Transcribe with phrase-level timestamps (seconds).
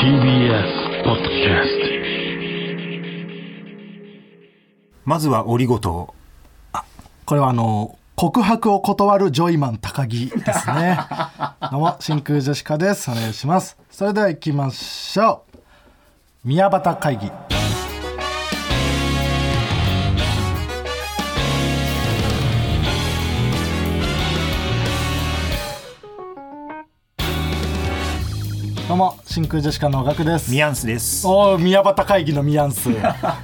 [0.00, 1.68] TBS ポッドキャス
[5.04, 6.14] まずはオリゴ糖
[7.24, 10.98] これはあの告白を断るジョイマン高木ですね。
[11.70, 13.10] どうも真空ジェシカです。
[13.10, 13.76] お願いします。
[13.90, 15.58] それでは行きましょう。
[16.44, 17.30] 宮端会議
[28.88, 30.50] どうも真空ジェシカのガクです。
[30.50, 31.26] ミヤンスです。
[31.26, 32.88] おー宮端会議のミアンス。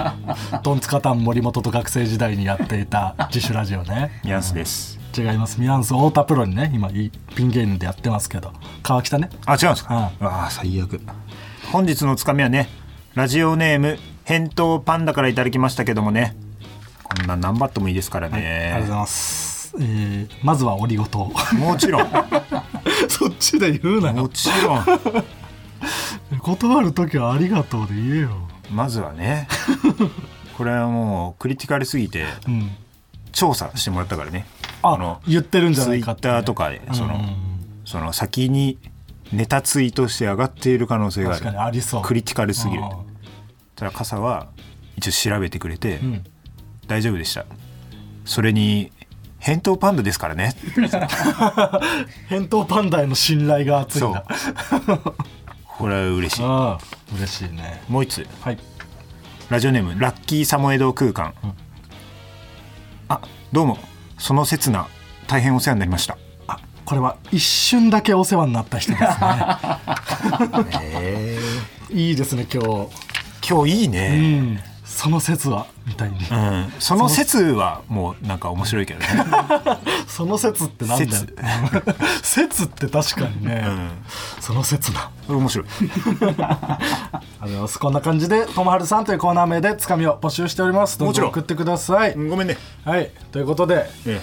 [0.64, 4.20] トンツカタン森本と学生時代にやっていた自主ラジオね。
[4.24, 4.98] ミヤンスです。
[5.16, 5.60] 違います。
[5.60, 8.52] ミアンス太田プロにね今いピン芸人でやってますけど。
[8.82, 9.28] 川北ね。
[9.44, 10.10] あ違うんですか？
[10.20, 10.98] ああ最悪。
[11.70, 12.70] 本日のつかみはね
[13.14, 16.34] ラジオネーム返答パンダからいただきましたけどもね。
[17.02, 22.08] こんな何バットもいいですからありがとうございね、ます、えーまずはオリゴ糖もちろん。
[23.08, 24.14] そっちで言うなよ。
[24.14, 24.84] もちろん。
[26.40, 28.30] 断る時はありがとうで言えよ。
[28.70, 29.46] まずはね
[30.56, 32.70] これはもうクリティカルすぎてうん
[33.32, 34.46] 調査してもらったからね。
[34.82, 37.36] ああの言ってるんじゃツイッないかってね、ターとかでその,、うん
[37.84, 38.78] その先に
[39.32, 42.02] ネタツイートして上がっている可能性があ確かにるありそう。
[42.02, 42.88] クリティカルすぎるうん。
[43.74, 44.48] ただ傘は
[44.96, 46.22] 一応調べてくれて、ん。
[46.86, 47.44] 大丈夫でした。
[48.24, 48.92] それに
[49.44, 50.54] 返答パンダですからね。
[52.30, 54.24] 返答パンダへの信頼が厚いんだ
[55.76, 56.44] これは嬉しい。
[57.14, 57.82] 嬉しいね。
[57.90, 58.26] もう一つ。
[58.40, 58.58] はい。
[59.50, 61.34] ラジオネームラッキーサモエド空間、
[63.08, 63.20] あ
[63.52, 63.78] どうも。
[64.16, 64.86] その刹那
[65.26, 66.16] 大変お世話になりました。
[66.46, 69.08] あこれは一瞬だけお世話になった人ですね。
[70.80, 71.38] え。
[71.92, 72.88] いいですね今日。
[73.46, 76.18] 今日いいうね、んその説はみたいに。
[76.18, 76.72] うん。
[76.78, 79.06] その説はもうなんか面白いけどね、
[80.06, 81.10] その説ってなんだよ。
[81.10, 81.34] 説。
[82.22, 83.90] 説って確かにね、うん、
[84.40, 85.10] その説だ。
[85.26, 85.66] 面白い。
[86.38, 86.80] あ
[87.46, 87.78] ります。
[87.78, 90.98] こんな感じで「ともはるさん」というコーナー名でつかみを募集しております。
[90.98, 91.32] どうもちろん。
[91.32, 93.10] ぞ送ってください、ごめんね、はい。
[93.32, 94.20] ということでえ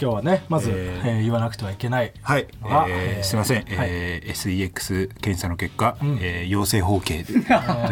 [0.00, 1.08] 今日はねまず、ええ。
[1.20, 2.12] ー言わなくてはいけない。
[2.22, 3.66] はい、あえーえーすいません、はい。
[3.90, 7.32] えー SEX 検査の結果、えー陽性包茎と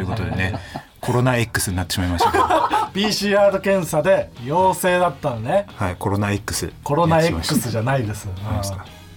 [0.01, 0.55] いうことでね
[1.01, 5.67] コロナ X になってしまいましたけど、は PCR 検査で陽性だったのね。
[5.91, 8.29] い、コロナ X コロナ X じゃないです。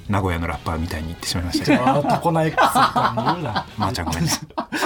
[0.10, 1.88] 名古屋のラッパーみたいに言ってしまいましたけど。
[1.88, 3.66] あーコナ X みたいに言うな。
[3.78, 4.46] まー、ちゃんごめんねす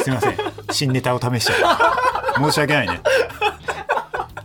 [0.09, 0.35] いません。
[0.71, 3.01] 新ネタを試しちゃう申し訳ないね。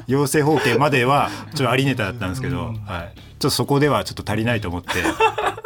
[0.07, 4.89] 陽性包茎まではちょっとありネタだったんですけど、はい、ちょっとそこではちょっと足りないと思って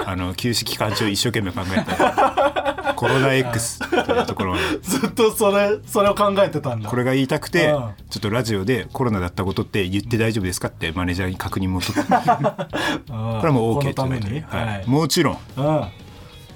[0.04, 2.65] あの休止期間中一生懸命考えた
[2.96, 6.88] コロナ X というところまでずっとそれそれを考えてたんだ。
[6.90, 7.90] これが言いたくてうん。
[8.10, 12.02] ちょっとラジオでコロナだったことって言って大丈夫ですかってマネージャーに確認も取って。
[12.02, 12.16] こ
[13.06, 14.84] これはもう OK ということでははい。
[14.86, 15.38] い、もちろん。
[15.56, 15.86] うん。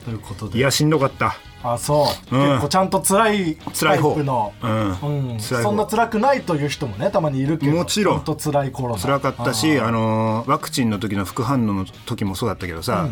[0.04, 0.58] ということで。
[0.58, 1.36] いやしんどかった。
[1.62, 2.48] あそう、うん。
[2.48, 4.08] 結構ちゃんと辛い辛い方。
[4.08, 5.32] タイプの、うん。
[5.32, 7.72] うん、そんな辛くないという人もねたまにいるけど。
[7.72, 8.24] もちろん。
[8.24, 13.08] 辛いコロナ辛かったしああのワクチンの時の副反応の時もそうだったけどさ、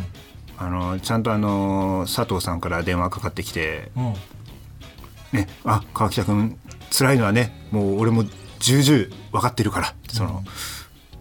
[0.59, 4.15] あのちゃんとあの佐藤さんから電話かかってきてうん
[5.33, 6.59] 「ね、あ川北君
[6.91, 8.25] 辛いのはねもう俺も
[8.59, 10.43] 重々分かってるから」その、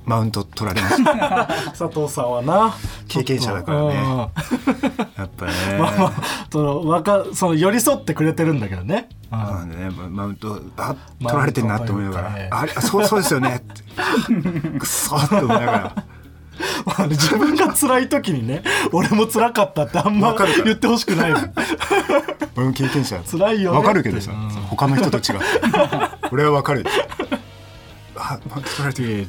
[0.08, 1.46] マウント取られました
[1.78, 2.74] 佐藤さんはな。
[3.10, 3.94] 経験者だからね。
[5.18, 5.52] やっぱね。
[5.78, 6.14] まあまあ
[6.50, 9.40] そのわかその寄り添ってくれてるんだけどね、うん。
[9.40, 14.80] なんでね、ママウントあ取られてんなって思いながら「マウントというかあそうそうですよね」って。
[14.80, 16.04] くそって思いながら
[17.10, 21.54] 自分が辛い時にね俺も辛かったってあんま言ってほしくないもん。
[22.56, 24.50] 俺も経験者辛いよねわかるけどさ、うん。
[24.70, 25.40] 他の人と違う
[26.32, 26.86] 俺はわかる
[28.16, 29.28] あマウント取られてる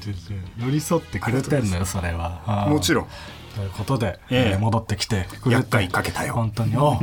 [0.58, 2.66] 寄り添ってくれてんのよそれは。
[2.68, 3.06] もちろん。
[3.54, 4.52] ということで、ええ。
[4.54, 5.62] えー戻ってきてくれて。
[5.62, 6.34] 厄介かけたよ。
[6.34, 6.76] 本当に。
[6.76, 6.98] お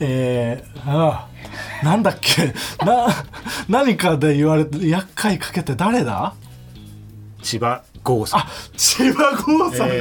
[0.00, 1.28] えー、あ
[1.82, 1.84] あ。
[1.84, 2.54] なんだっけ。
[2.84, 3.06] な
[3.68, 6.34] 何かで言われて厄介かけて誰だ？
[7.42, 8.44] 千葉郷さん。
[8.76, 9.94] 千葉郷さんか、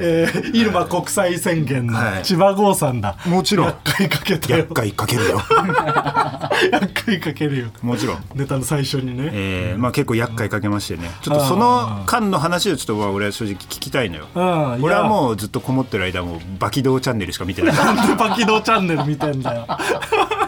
[0.00, 2.22] ええー入間国際宣言のはい。
[2.24, 3.66] 千葉郷さんだ、もちろん。
[3.66, 4.58] 厄介かけたよ。
[4.60, 5.40] 厄介かけるよ。
[6.72, 7.66] 厄介かけるよ。
[7.82, 8.24] もちろん。
[8.34, 11.10] ネタの最初にね、えーまあ、結構厄介かけましてね。
[11.22, 14.26] ちょっとその間の話をちょっとまあ俺は正直聞きたいのよ。
[14.34, 17.76] うん俺はうもうずっとこもってる間もバキドーチャンネルしか見てない。
[17.76, 19.66] なんでバキドーチャンネル見てんだよ。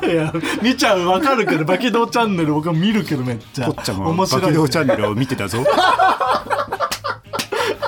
[0.05, 0.33] いや
[0.63, 3.67] 見ちゃうわかるけどバキドーチャンネル僕は見るけどめっちゃ。
[3.67, 5.65] こっちゃも面白いバキドーチャンネルを見てたぞ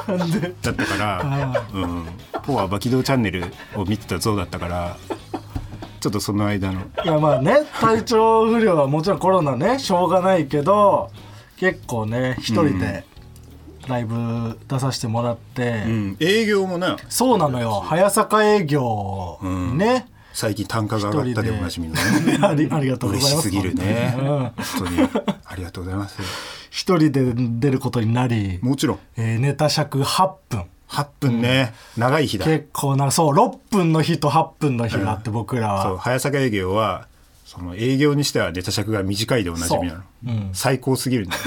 [0.06, 2.06] だったから、うん、
[2.42, 3.44] ポはバキドーチャンネル
[3.74, 4.96] を見てたぞだったから
[6.00, 6.82] ちょっとその間の。
[7.04, 11.10] いやまあね体調不良はもちろんコロナねしょうがないけど
[11.56, 13.04] 結構ね一人で
[13.88, 16.96] ライブ出させてもらって、うん、営業もな。
[17.08, 17.80] そうなのよ。
[17.80, 22.00] 早坂営業にね、最近単価が上がったでおなじみのね。
[22.42, 23.32] ありありがとうございます。
[23.32, 24.26] 嬉しすぎるね、うん。
[24.26, 25.08] 本当に。
[25.44, 28.98] ありがとうございます一人で出ることになり、もちろん。
[29.16, 30.64] えーネタ尺8分。
[30.90, 32.44] 8分ね、長い日だ。
[32.44, 37.08] 結構なそう6分の日と8分の日があって、僕らそうは早坂営業は
[37.46, 40.30] その営業にしてはネタ尺が短いでおなじみなの、そう。
[40.30, 40.50] うん。
[40.52, 41.42] 最高すぎるんだよ。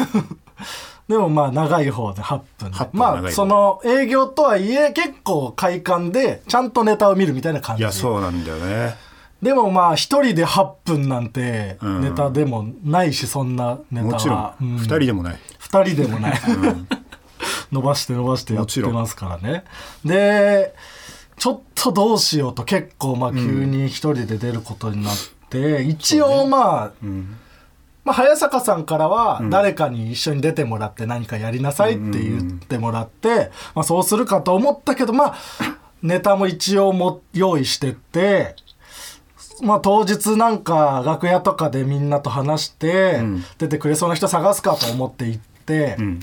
[1.08, 2.72] でもまあ長い方で8分。
[2.72, 7.84] で8分まあその営業とはいえ結構快感でちゃんとネタを見るみたいな感じ。
[7.84, 8.96] いやそうなんだよね
[9.42, 12.02] でもまあ一人で8分なんてうん。
[12.02, 14.12] ネタでもないしそんなネタは。
[14.14, 14.76] もちろん、うん。
[14.78, 15.40] 2人でもない。
[15.60, 16.42] 二人でもない、
[17.72, 19.64] 伸ばして伸ばしてやってますからね。
[20.04, 20.74] で
[21.38, 25.14] ちょっとどうしようと結構まあ急に一人で出ることになっ
[25.50, 27.38] て、一応まあ、うん。
[28.04, 35.36] まあ、早坂さんからは誰かに一緒に出てもらって何かやりなさいって言ってもらって、まあ、そうするかと思ったけどまあ
[36.02, 38.56] ネタも一応も用意してって、
[39.62, 43.44] まあ、当日なんか楽屋とかでみんなと話して、ん。
[43.58, 46.20] 出てくれそうな人探すかと思って行って、うん。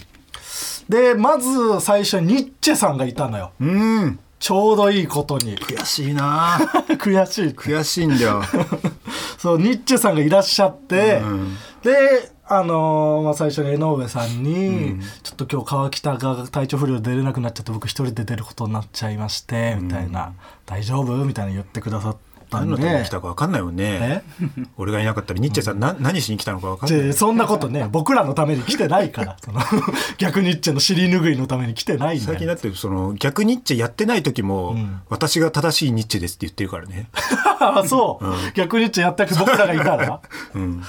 [0.88, 3.52] でまず最初にニッチェさんがいたのよ。
[3.60, 4.18] うん。
[4.38, 5.56] ちょうどいいことに。
[5.56, 6.58] 悔しいな。
[6.98, 7.46] 悔しい。
[7.48, 8.42] 悔しいんだよ。
[9.38, 11.56] そうニッチェさんがいらっしゃって、うん。
[11.82, 20.32] であのーまあ、最初に江上さんに、ちょっと今日川北が体調不良で出れなくなっちゃって僕一人で出ることになっちゃいましてみたいな
[20.64, 22.16] 「大丈夫?」みたいな言ってくださっ
[22.50, 24.22] 何のためにで来たか分かんないもんね。
[24.40, 24.46] え？
[24.78, 27.02] 俺がいなかったらニッチェさん、な何しに来たのか分かんない。
[27.02, 27.88] でそんなことね。
[27.90, 29.36] 僕らのために来てないから。
[29.44, 29.60] その
[30.18, 32.30] 逆ニッチェの尻拭いのために来てないんだよ。
[32.32, 35.02] 最近だってその逆ニッチェやってない時も、ん。
[35.08, 37.08] 私が正しいニッチェですって言ってるからね。
[37.58, 40.20] あそう、逆ニッチェやったけど僕らがいたら？
[40.54, 40.82] うん。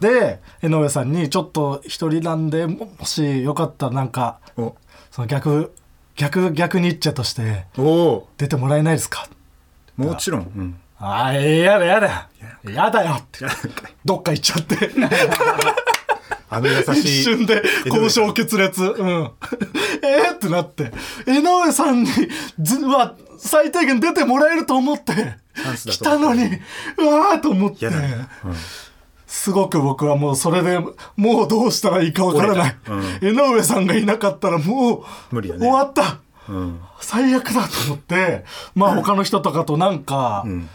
[0.00, 4.74] で江上さんに「ちょっと一人なんでももしよかったらなんかお。
[5.10, 5.72] その逆
[6.16, 7.66] 逆逆ニッチェとして
[8.36, 9.26] 出てもらえないですか?」
[9.96, 12.28] もちろん、うん、ああ、やだやだ。
[12.64, 13.46] やだよって。
[14.04, 14.90] どっか行っちゃって。
[16.50, 18.82] あの優しい一瞬で交渉決裂。
[18.82, 19.30] うん。
[20.02, 20.92] えーってなって。
[21.26, 22.10] 江上さんに
[22.58, 25.36] ずは最低限出てもらえると思って
[25.84, 26.44] 来たたのに、
[26.96, 28.28] うわーと思ってうん
[29.26, 30.80] すごく僕はもうそれで
[31.16, 32.76] もうどうしたらいいかわからない。
[33.20, 36.20] 江上さんがいなかったらもう無理だね終わった。
[36.48, 40.68] うん最悪だと思って、まあ他の人とかとなんか、ん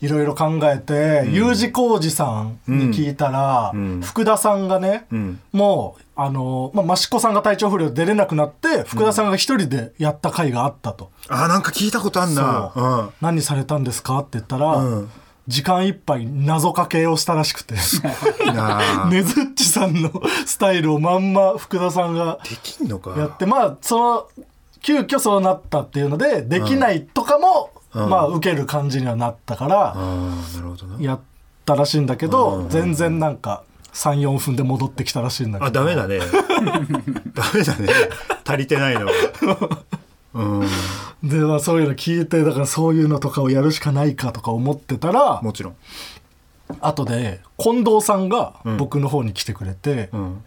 [0.00, 4.00] いろいろ考えて、U 字工事さんに聞いたら、ん。
[4.00, 5.40] 福田さんがね、ん。
[5.52, 11.10] もう、あの、まあ、益子さんが体調不良で出れなくなって、福田さんが一人でやった回があったと。
[11.28, 12.72] あなんか聞いたことあんな。
[12.74, 12.84] そう。
[12.84, 13.10] うん。
[13.20, 15.10] 何されたんですかって言ったら、うん。
[15.48, 18.80] 時間いっぱい謎かけをしたらしくて、いいな。
[19.10, 20.12] ねずっちさんの
[20.44, 23.18] スタイルをまんま福田さんができんのか。
[23.18, 24.28] やってまあその
[24.82, 27.67] 急遽そうなったっていうのでできないとかも、うん
[28.06, 29.96] まあ受ける感じにはなったから
[31.00, 31.20] やっ
[31.64, 32.68] たらしいんだけど、うん。
[32.68, 35.66] 全然なんか34分で戻ってきたらしいんだけど。
[35.66, 36.20] あダメだね。
[37.34, 37.88] ダメだね。
[38.46, 39.12] 足りてないのは。
[40.34, 40.60] うん。
[41.22, 45.76] で、まあ、そういうの聞いてだからそういうのとかをやるしかないかとか思ってたらもちろん。
[46.80, 50.44] 後で近藤さんが僕の方に来てくれて、うん。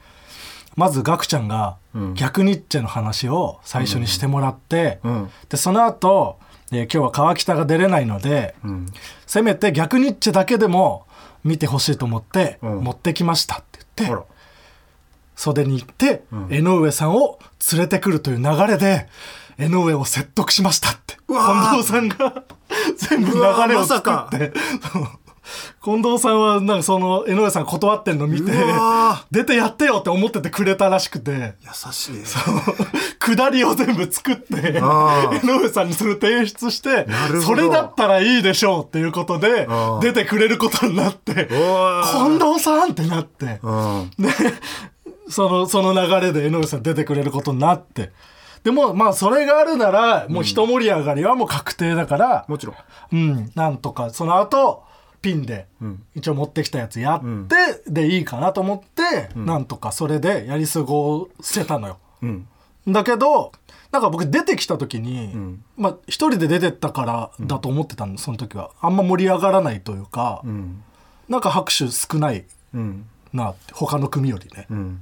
[0.75, 2.13] まずガクちゃんがうん。
[2.13, 5.30] 逆ニッチェの話を最初にしてもらって、うん。
[5.50, 6.39] でその後、
[6.71, 8.85] えー今日は川北が出れないので、うん。
[9.27, 11.06] せめて逆ニッチェだけでも
[11.44, 12.83] 見てほしいと思ってうん。
[12.83, 14.25] 持ってきましたって言って、
[15.35, 17.40] 袖に行って、江上さんを
[17.71, 19.07] 連れてくるという流れで
[19.57, 21.18] 江上を説得しましたって。
[21.28, 22.44] 近藤さんが
[22.97, 24.54] 全部流れを作って、
[25.83, 28.51] 近藤さんはなんかその江上さん断ってんの見て
[29.31, 31.55] 出てやってよって思っててくれたらしくて。
[31.61, 32.23] 優しい
[33.19, 37.07] 下りを全部作って江上さんにそれ提出して
[37.43, 39.67] それだったらいいでしょうっていうことで
[40.01, 44.09] 出てくれることになって近藤さんってなってうん。
[44.17, 44.29] で
[45.29, 48.11] そのその流れで江上さん出てくれることになって。
[48.63, 52.75] でもまあそれがあるならもう一盛り上がりはもう確定だからもちろん。
[53.13, 54.09] うんなんとか。
[54.11, 54.83] その後
[55.21, 56.04] ピンでん。
[56.16, 61.99] 一応持ってきたやつやって、でいいかなと思って、なんとかそれでやり過ごせたのよ。
[62.21, 62.47] うん。
[62.87, 63.51] だけど
[63.92, 65.63] なんか僕出てきた時に、ん。
[65.78, 68.71] まあ一人で出てったからだと思ってたんでその時は。
[68.81, 70.83] あんま盛り上がらないというか、うん。
[71.30, 73.06] なんか拍手少ないうん。
[73.33, 74.68] なって他の組よりね。
[74.69, 75.01] うん。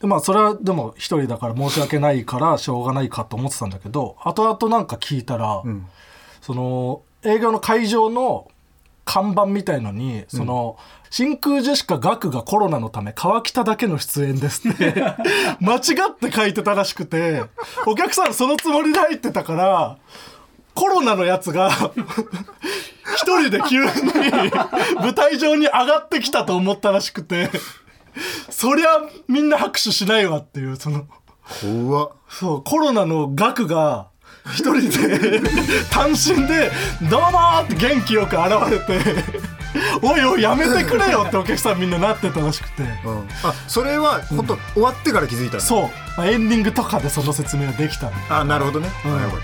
[0.00, 5.88] でまあそれはでも一人だから申し訳ないからしょうがないかと思ってたんだけど後々なんか聞いたら、ん。
[6.42, 8.48] その営業の会場の
[9.06, 10.76] 看板みたいのにその、
[11.10, 14.92] 真空ジェシカガクがコロナのため川北だけの出演ですって
[15.60, 15.78] 間違
[16.10, 17.44] って書いてたらしくて
[17.86, 19.96] お客さんそのつもりで入ってたから
[20.74, 21.70] コロナのやつが
[23.16, 23.90] 一人で急に
[25.00, 27.50] 舞台上に上がってきたと思ったらしくて
[28.50, 28.88] そりゃ
[29.28, 31.06] みんな拍手しないわっていうその。
[31.60, 32.10] 怖っ。
[32.28, 34.08] そうコロナのガクが
[34.52, 35.40] 一人で
[35.90, 36.70] 単身で
[37.10, 39.24] 「どうも!」って元気よく現れて
[40.02, 42.82] 「おいおいやめてくれよ」ってお客さんみんななってたらしくて。
[43.04, 43.28] うん。
[43.42, 45.60] あそれは本当終わってから気づいたの？
[45.60, 48.12] そう、まあエンディングとかでその説明ができたの。
[48.30, 49.16] あなるほどね、ん。
[49.16, 49.40] あよかっ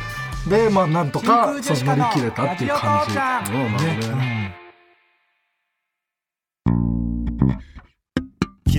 [0.49, 3.15] でまあなんとかその乗り切れたっていう感じ。
[3.15, 3.73] たうん。
[3.73, 4.62] なるほどね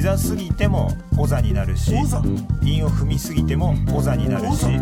[0.04, 1.94] 刻すぎてもオザになるし
[2.62, 4.74] 韻を踏みすぎてもオザになるし偽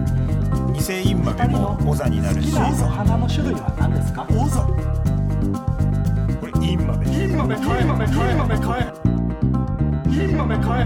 [1.11, 2.49] 韻豆もオザになるし。
[2.51, 4.63] 花の種類は何ですかオザ
[6.39, 8.91] これ韻豆金豆買え金豆買え。
[10.09, 10.85] 金豆買え。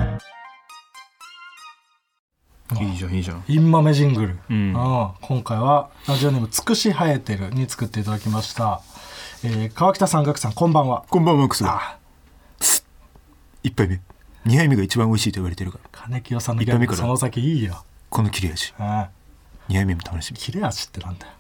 [2.84, 3.44] いいじゃんいいじゃん。
[3.48, 4.74] インマメジングル、ん。
[4.76, 8.82] ああ今回はラジオネームつくし生えてるに作っていただきました、
[9.46, 11.06] えー川北さん岳さんこんばんは。
[11.10, 12.00] こんばんはマックスあ。
[13.64, 14.02] 一杯目
[14.46, 15.90] 二杯目が一番美味しいと言われてるから。
[15.92, 18.74] 金清さんのその先いいよ、この切れ味。
[18.78, 19.10] ああ
[19.68, 20.38] 二杯目も楽しみ。
[20.38, 21.34] 切れ味ってなんだよ。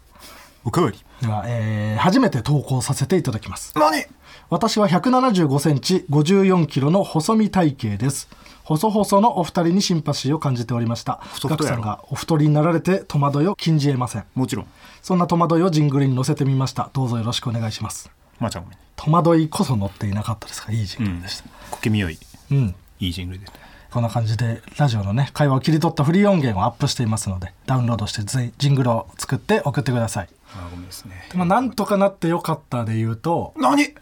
[0.64, 0.98] おかわり。
[1.22, 3.74] では、えー初めて投稿させていただきます。
[3.76, 4.06] 何？
[4.50, 8.28] 私は175センチ54キロの細身体型です。
[8.64, 11.22] 細々のお二人にシンパシーを感じておりました。
[11.44, 14.26] ガクさんがお太りになられて戸惑いを禁じ得ません。
[14.34, 14.68] もちろん。
[15.04, 16.90] そんな戸惑いをジングルに乗せてみました。
[16.94, 18.10] どうぞよろしくお願いします。
[18.40, 21.50] まー、ちゃん戸惑いこそ乗っていなかったですがいいジングルでした。
[21.70, 22.18] コケミよい。
[22.52, 23.60] うん、いいジングルですね
[23.92, 30.30] こんな感じでラジオのね会話を切り取ったフリー音源をアップしていますのでダウンロードしてぜジングルを作って送ってください。
[30.54, 31.30] あごめんですね。
[31.34, 33.96] まあなんとかなってよかったで言うと何？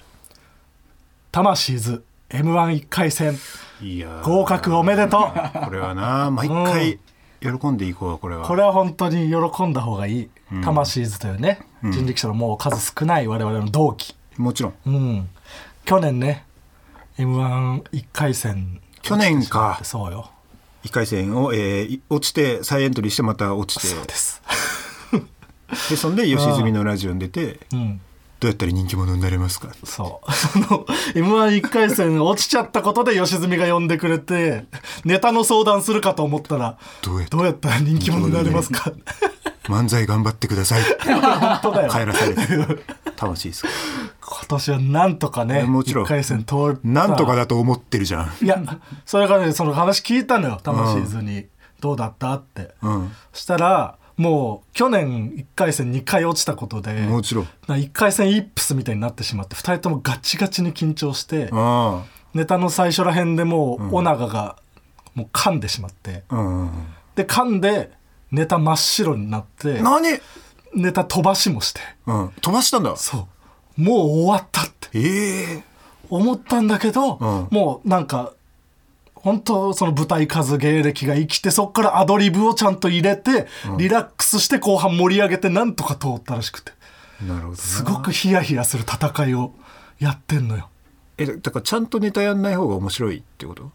[1.32, 3.38] 魂ズ m 1 1回戦。
[3.82, 4.24] いやー。
[4.24, 5.66] 合格おめでとう。
[5.66, 7.00] これはな毎回
[7.42, 8.48] 喜んでいこうこれは。
[8.48, 10.30] これは本当に喜んだ方がいい、
[10.64, 14.16] 魂ズというね人力車のもう数少ない我々の同期。
[14.38, 14.74] もちろん。
[14.88, 15.30] うん。
[15.86, 16.46] 去年ね
[17.20, 19.80] m 1 1回戦去年か。
[19.84, 20.32] そうよ。
[20.84, 23.88] 1回戦を、えーい落ちて再エントリーしてまた落ちて。
[23.88, 24.42] そうです。
[25.90, 28.02] でそんで吉住のラジオに出てうん
[28.44, 29.70] どうやったら人気者になれますか？
[29.86, 30.32] そう。
[30.34, 30.86] その
[31.16, 34.66] m 1 1回戦落ちちゃったことで吉住が呼んでくれて
[35.06, 37.38] ネタの相談するかと思ったらどうやって？
[37.38, 38.92] どうやったら人気者になれますか？
[39.70, 40.82] 漫才頑張ってください。
[41.08, 41.90] 本当だよ。
[41.90, 42.42] 帰らされて
[43.22, 43.66] 楽しいです。
[44.20, 46.06] 今年はなんとかねもちろん。
[46.06, 46.80] 1回戦通った。
[46.84, 48.46] なんとかだと思ってるじゃん。
[48.46, 48.62] いや
[49.06, 51.46] それからねその話聞いたのよ魂ズに、
[51.80, 53.12] どうだったって、うん。
[53.32, 57.48] そしたらもう去年1回戦2回落ちたことでもちろん。
[57.68, 64.56] 1回戦イップスみたいになってしまって2人ともガチガチに緊張してあネタの最初らへんでもう尾長が
[65.14, 66.72] もう噛んでしまってあうん。
[67.16, 67.92] で噛んで
[68.32, 70.20] ネタ真っ白になって何？
[70.74, 71.82] ネタ飛ばしもして。
[72.08, 72.30] うん。
[72.42, 72.96] 飛ばしたんだ。
[72.96, 73.28] そ
[73.78, 73.82] う。
[73.82, 74.90] もう終わったって。
[74.94, 75.64] ええ。
[76.10, 77.48] 思ったんだけど、うん。
[77.52, 78.34] もうなんか
[79.24, 86.74] 本当その舞台数芸歴が生きてそっからアドリブをちゃんと入れて、リラックスして後半盛り上げてなんとか通ったらしくて。
[87.26, 87.56] なるほどな。
[87.56, 89.54] すごくヒヤヒヤする戦いを
[89.98, 90.70] やってんのよ。
[91.18, 93.72] えだからちゃんとネタやんない方が面白いってこと？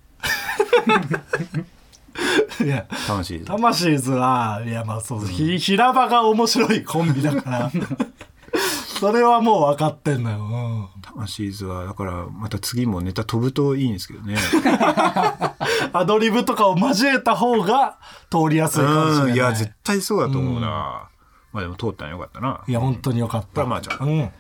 [2.65, 7.71] いや楽しい魂ズはいやまあそう、ひ平場が面白いコンビだから
[8.99, 11.03] それはもう分かってんのよ、うん。
[11.03, 14.37] 魂図はだからまた次もネタ飛ぶといいんですけどね。
[15.93, 17.99] アドリブとかを交えた方が
[18.31, 19.25] 通りやすいかもしれない。
[19.31, 19.35] うん。
[19.35, 21.09] いや絶対そうだと思うな、
[21.53, 22.61] まあでも通ったらよかったな。
[22.67, 24.33] いや本当によかった、まあじゃん、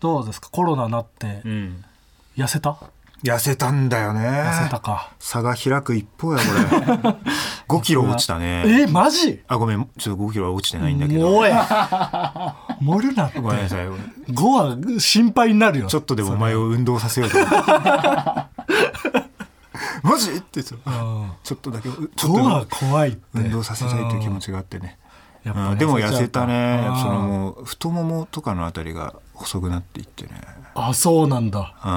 [0.00, 0.48] どうですか？
[0.50, 1.84] コロナなってうん。
[2.36, 2.76] 痩せた？
[3.22, 4.20] 痩せたんだよね。
[4.20, 6.50] 痩せたか、差が開く一方やこれ。
[7.68, 8.64] 5キロ落ちたね。
[8.66, 9.40] えマジ？
[9.46, 9.88] あごめん。
[9.96, 11.30] ちょっと5キロは落ちてないんだけど。
[11.30, 13.28] もうや盛るな。
[13.28, 13.86] ってごめんなさい。
[13.86, 15.86] 5は心配になるよ。
[15.86, 17.56] ちょっとでもお前を運動させようと思って。
[20.02, 20.32] マジ？
[20.32, 23.20] ってちょっとだけちょっと5でもは怖いって。
[23.34, 24.98] 運動させたいという気持ちがあってね。
[25.44, 25.78] やっぱうん。
[25.78, 26.84] でも痩せたね。
[26.88, 30.30] うんそのもう太ももとかのあたりが細くなっていってね。
[30.74, 31.72] あそうなんだ。
[31.84, 31.92] うん。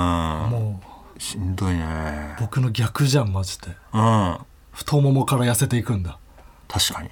[0.52, 0.86] もう
[1.18, 2.36] しんどいね。
[2.40, 3.68] 僕の逆じゃんマジで。
[3.94, 4.38] うん。
[4.72, 6.18] 太ももから痩せていくんだ。
[6.68, 7.10] 確かに。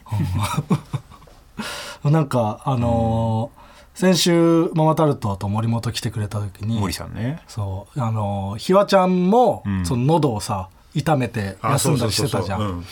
[2.12, 3.64] なんかあのー
[3.96, 7.42] 先週ママタルトと森本来てくれた時に森さんね。
[7.48, 9.86] そうあのーひわちゃんも、ん。
[9.86, 12.84] その喉をさ痛めて休んだりしてたじゃん。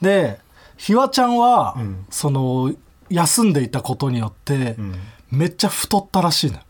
[0.00, 0.40] で
[0.78, 2.06] ひわちゃんは、ん。
[2.10, 2.72] その
[3.10, 4.94] 休んでいたことによって、ん。
[5.30, 6.62] めっちゃ太ったらしいのよ。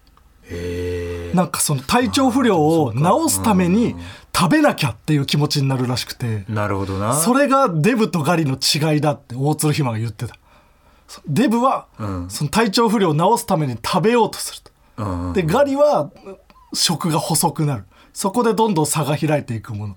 [0.51, 3.95] へなんかその体調不良を治すために
[4.35, 7.15] 食べなきゃっていう気持ちになるらしくて、なるほどな。
[7.15, 10.37] それがデブとガリの違いだって大鶴ひまが言ってた。
[11.07, 12.31] そデブはん。
[12.31, 14.61] その体調不良を治すために食べようとする
[14.97, 15.33] と。
[15.35, 16.11] でガリは
[16.73, 17.85] 食が細くなる。
[18.15, 19.97] そこでどんどん差が開いていくもの。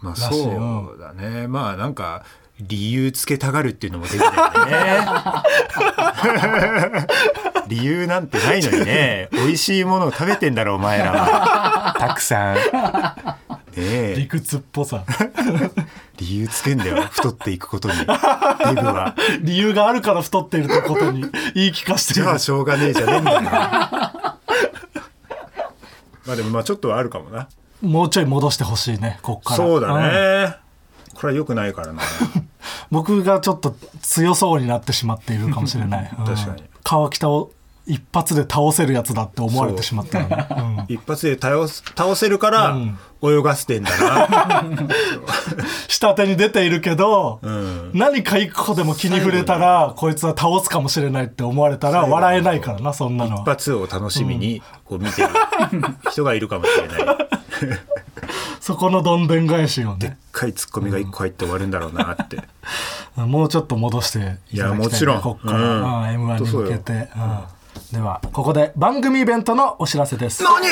[0.00, 1.46] まあそうだね。
[1.46, 2.24] まあなんか
[2.60, 4.32] 理由つけたがるっていうのも出てるよね
[7.68, 9.28] 理由なんてないのにね。
[9.32, 11.94] 美味しいものを食べてんだろお前らは。
[11.98, 12.54] たくさん。
[12.56, 12.62] ね
[13.76, 14.14] え。
[14.16, 15.04] 理屈っぽさ。
[16.18, 17.96] 理由つけんだよ太っていくことに。
[17.98, 19.14] デブは。
[19.40, 23.40] 理由があるから太っているということに言い聞かせてじゃあしょうがねえじゃねえんだよ。
[23.42, 24.38] ま
[26.32, 27.48] あでもまあちょっとはあるかもな。
[27.80, 29.56] もうちょい戻してほしいねこっから。
[29.56, 30.02] そうだん。
[30.02, 30.56] ね
[31.14, 32.02] これは良くないからな。
[32.90, 36.24] 僕がちょっと強そうになってしまっているかもしれない、うん。
[36.24, 36.62] 確かに。
[36.84, 37.50] 川北を
[37.88, 40.22] 一発で倒せるやつだって思われてしまったう。
[40.22, 40.84] ん。
[40.88, 42.98] 一発で倒す倒せるからん。
[43.20, 44.64] 泳がせてんだな、
[45.88, 47.90] 下手に出ているけど、うん。
[47.92, 53.36] 何か一個でも気に触れたらこいつは倒すかもしれないって思われたら笑えないからなそんなの。
[53.36, 55.28] は一発を楽しみにこう見てる
[56.12, 57.16] 人がいるかもしれない。
[58.60, 62.42] そこのどんでん返しをでっねかいツッコミが一個入って終わるんだろうなって、
[63.16, 65.22] もうちょっと戻していただきたい、ね、いやもちろん。
[65.22, 66.02] こっから、うん。
[66.02, 66.12] うん。
[66.12, 67.57] m 1に向けて、うん
[67.92, 70.42] ではここで番組イベントのお知らせです。
[70.42, 70.66] 何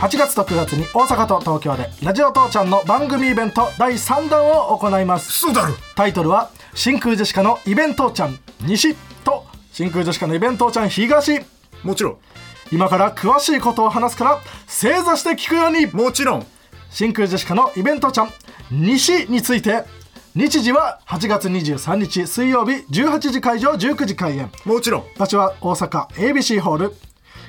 [0.00, 5.32] ？8月と9月に大阪と東京でラジオ父ちゃんの番組イベント第3弾を行います。
[5.32, 5.74] そうだろ。
[5.96, 8.94] タイトルは真空ジェシカのイベントちゃん西。
[9.24, 11.40] と真空ジェシカのイベントちゃん東。
[11.82, 12.18] もちろ
[12.72, 15.86] 今から詳しいことを話すから正座して聞くように。
[15.86, 16.46] んもちろん。
[16.90, 18.30] 真空ジェシカのイベントちゃん
[18.70, 19.84] 西について
[20.34, 24.50] 日時は8月23日水曜日18時会場19時開演。
[24.64, 25.04] もちろん。
[25.16, 26.92] 場所は大阪 ABC ホール。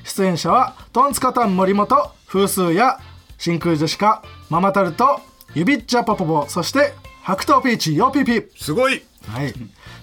[0.04, 3.00] 出演者はトンツカタン森本風数や
[3.40, 5.20] 真空ジェシカママタルト
[5.56, 8.48] ユビッチャポポボそして白桃ピーチヨーピーピー。
[8.56, 9.04] すごい。
[9.28, 9.52] はい、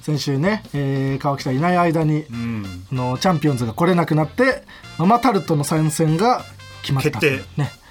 [0.01, 2.65] 先週ね、えー川北いない間に、うん。
[2.91, 4.65] あのチャンピオンズが来れなくなって
[4.99, 6.43] ママタルトの参戦が
[6.81, 7.45] 決まったね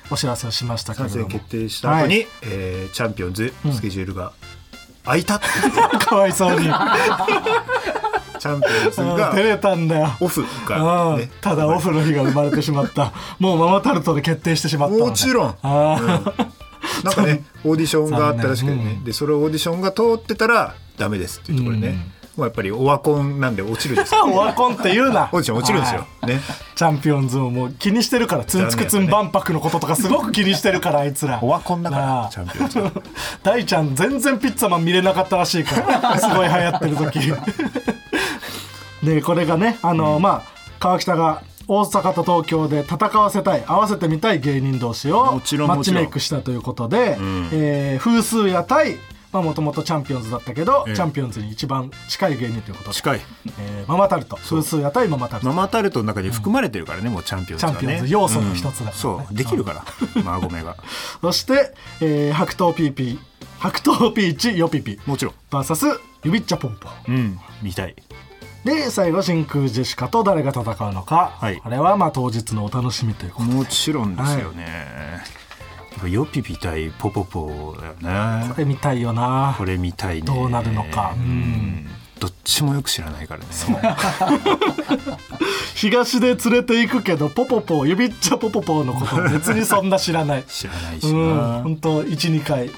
[0.10, 1.22] お知らせをしましたけれども。
[1.22, 2.28] 参戦決定した後に、はい。
[2.44, 4.34] えーチャンピオンズスケジュールが
[5.04, 5.46] 空いたって、
[6.06, 6.66] かわいそうに。
[8.40, 10.10] チャンピオンズが取れたんだよ。
[10.20, 13.14] オフが、うんね、ただオフの日が生まれてしまった。
[13.40, 15.56] もうママタルトで決定してしまったのねもちろん。
[15.62, 16.52] あー。
[17.04, 25.30] なんかねオーディションがあったらしくてね、残念うんでそれオーディションが通ってたらダメですっていうところでね、もうやっぱりオワコンなんで落ちるですよ オワコンって言うな。
[25.32, 26.06] 落ちるんですよ。
[26.22, 26.34] はい。
[26.34, 26.40] ね。
[26.76, 31.40] チャンピオンズももう気にしてるからツンツクツン万博のこととかすごく気にしてるから あいつら。
[31.42, 32.92] オワコンだからチャンピオンズは。
[33.44, 37.34] 大ちゃん全然ピッツァマン見れなかったらしいからすごい流行ってる時。
[39.04, 47.50] でこれがねあの、まあ川北が大阪と東京で戦わせたい合わせてみたい芸人同士をもちろんマッチメイクしたということで、ん。
[47.52, 48.98] えー風数や対
[49.32, 50.96] もともとチャンピオンズだったけど、ええ。
[50.96, 53.22] チャンピオンズに一番近い芸人ということで、近い。
[53.60, 54.36] えーママタルト。
[54.38, 55.48] 風数や対ママタルト。
[55.48, 57.80] ママタルトの中に含まれてるからね、もうチャンピオンズがね。
[57.80, 59.34] チャンピオンズ要素の一つだねうんそう。
[59.36, 59.86] できるから
[60.24, 60.76] マーゴメが。
[61.22, 63.20] そして、えー白桃ピーピー。
[63.60, 65.00] 白桃ピーチヨピピ。
[65.06, 65.34] もちろん。
[65.52, 66.92] VS ユビッチャポンポン。
[67.08, 67.40] うん。
[67.62, 67.96] 見たい。
[68.66, 71.60] で最後真空ジェシカと誰が戦うのか、はい。
[71.64, 73.56] あれはまあ当日のお楽しみということで。
[73.56, 75.51] もちろんですよね、やっぱ
[76.08, 77.94] ヨピピ対ポポポだよ
[78.44, 78.50] ね。
[78.50, 79.56] これ見たいよな。
[79.58, 80.22] これ見たいね。
[80.22, 81.14] どうなるのか。
[81.16, 81.88] うん。
[82.20, 83.48] どっちもよく知らないからね。
[85.74, 90.44] 東で連れて行くけどポポポユビッチャポポポのこと別にそんな知らない。
[90.48, 91.38] 知らないしうん。
[91.38, 92.70] な、本当12回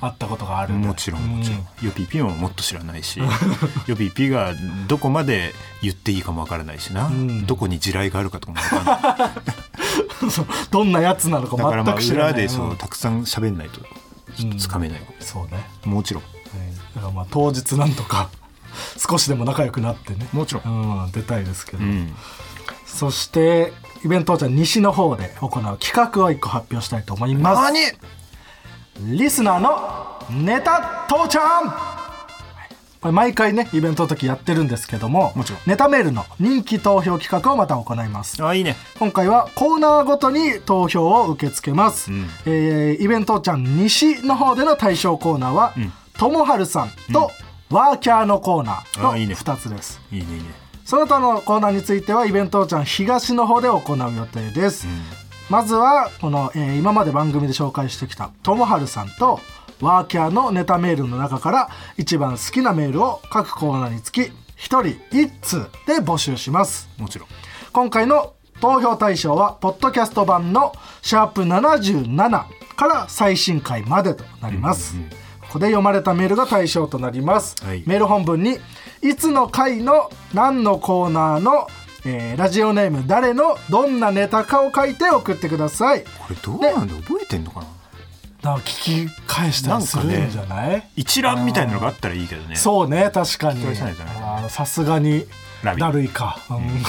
[0.00, 3.20] 会ったことがあるもちろんもちろん、ヨピピももっと知らないし
[3.86, 4.54] ヨピピが
[4.88, 7.46] どこまで言っていいかもわからないしな、ん。
[7.46, 10.30] どこに地雷があるかとかもわからない。
[10.30, 10.46] そう。
[10.70, 12.32] どんなやつなのかだからまあ全く知らない。
[12.32, 12.76] 裏でそう、ん。
[12.76, 13.80] たくさん喋んないと
[14.36, 15.00] ちょっとつかめない。
[15.00, 15.64] わけそうね。
[15.84, 16.22] もちろん。
[16.94, 18.30] だからまあ当日なんとか
[18.96, 20.28] 少しでも仲良くなってね。
[20.32, 21.12] もちろん、うん。
[21.12, 22.14] 出たいですけど、うん、
[22.86, 23.72] そして
[24.04, 27.62] イベントをじゃあ西の方で行う企画を一個発表したいと思います。
[27.62, 27.80] 何？
[29.02, 31.70] リスナーのネタ父ちゃん。
[33.00, 35.60] これ毎回ねイベントの時やってるんですけどももちろん。
[35.66, 38.44] ネタメールの人気投票企画をまた行います。
[38.44, 38.76] あいいね。
[38.98, 42.26] 今回はコーナーごとに投票を受け付けます、ん。
[42.44, 45.72] えーイベントちゃん西の方での対象コーナーは
[46.18, 47.30] ともはるさんと、
[47.70, 49.34] ワーキャーのコーナーのあいいね。
[49.34, 49.98] 2つです。
[50.12, 50.70] いいねいいね。
[50.84, 54.88] その他のコーナーについてはイベントちゃん東の方で行う予定です、
[55.50, 59.40] まずはこの、えー今まで番組で紹介してきたともはるさんと
[59.80, 66.88] ワーキャーのネタメールの中から一番好きなメールを各コーナーにつき1人1通で募集します。
[66.98, 67.28] もちろん。
[67.72, 72.44] 今回の投票対象はポッドキャスト版のシャープ77
[72.76, 74.94] から最新回までとなります、
[75.40, 77.82] ここで読まれたメールが対象となります、はい。
[77.86, 78.58] メール本文に
[79.02, 81.66] いつの回の何のコーナーの、
[82.04, 86.02] えーラジオネーム誰のどんなネタかを書いて送ってください。
[86.04, 87.66] これどうなんで覚えてんのかな？
[88.42, 90.88] だから聞き返したりするんじゃない？
[90.96, 92.56] 一覧みたいなのがあったらいいけどね。
[92.56, 93.62] そうね確かに。
[94.48, 95.26] さすがに
[95.62, 96.82] だるいか、うん。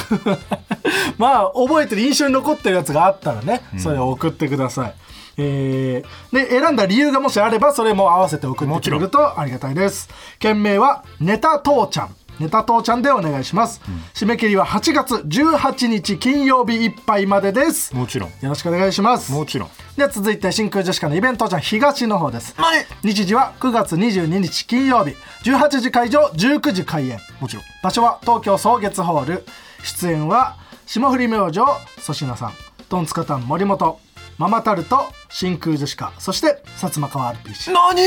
[1.19, 4.93] まあ覚えてる印象に残ってるやつがあったらね、それを送ってください。
[5.37, 10.07] えーで選んだ理由がもしあればそれも合わせて送ってくれるとありがたいです。
[10.39, 13.79] 件名はネタ父ちゃんネタ父ちゃんでお願いします、
[14.15, 17.95] 締め切りは8月18日金曜日いっぱいまでです。
[17.95, 18.29] もちろん。
[18.29, 19.31] よろしくお願いします。
[19.31, 19.69] もちろん。
[19.95, 22.55] では続いて真空ジェシカのイベントじゃん東の方です。
[23.03, 25.15] 日時は9月22日金曜日。
[25.43, 27.19] 18時会場19時開演。
[27.39, 27.65] もちろん。
[27.83, 29.45] 場所は東京草月ホール。
[29.83, 32.53] 出演は霜降り明星粗品さん。
[32.89, 33.99] トンツカタン森本。
[34.39, 36.11] ママタルト真空ジェシカ。
[36.17, 38.01] そして薩摩川 RPG 何？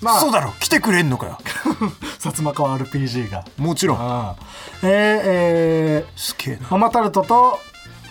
[0.00, 1.38] まあそうだろ来てくれんのかよ。
[2.18, 3.44] 薩摩川 RPG が。
[3.56, 3.98] もちろん。
[3.98, 4.36] ああ。
[4.82, 4.88] えー
[5.24, 6.68] えーすげえな。
[6.70, 7.58] ママタルトと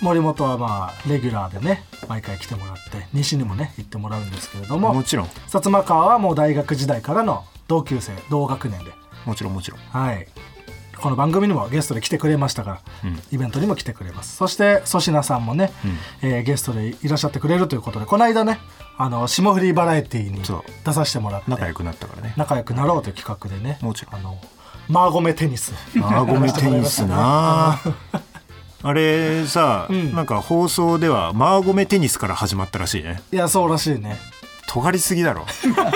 [0.01, 5.27] 森本はまあレギュラーでね毎回来てもらって西にもね行ってもらうんですけれどももちろん。
[5.27, 5.31] 薩
[5.63, 8.91] 摩川はもう大学時代からの同級生同学年で。
[9.25, 9.79] もちろんもちろん。
[9.91, 10.27] はい。
[10.99, 12.79] この番組にもゲストで来てくれましたから、
[13.31, 14.35] イベントにも来てくれます。
[14.35, 15.71] そして粗品さんもね、
[16.23, 18.57] えーゲストでいらっしゃってくれるということでこの間ね
[18.99, 20.41] あの霜降りバラエティーに
[20.83, 21.51] 出させてもらって。
[21.51, 22.33] 仲良くなったからね。
[22.35, 23.77] 仲良くなろうという企画でね。
[23.81, 24.15] もちろん。
[24.15, 24.39] あの
[24.89, 25.73] マーゴメテニス。
[25.95, 27.79] マーゴメテニスな。
[28.83, 30.15] あれさ、ん。
[30.15, 33.21] なんか放送ではマーゴメテニスから始まったらしいね。
[33.31, 34.17] いやそうらしいね。
[34.67, 35.45] 尖りすぎだろ。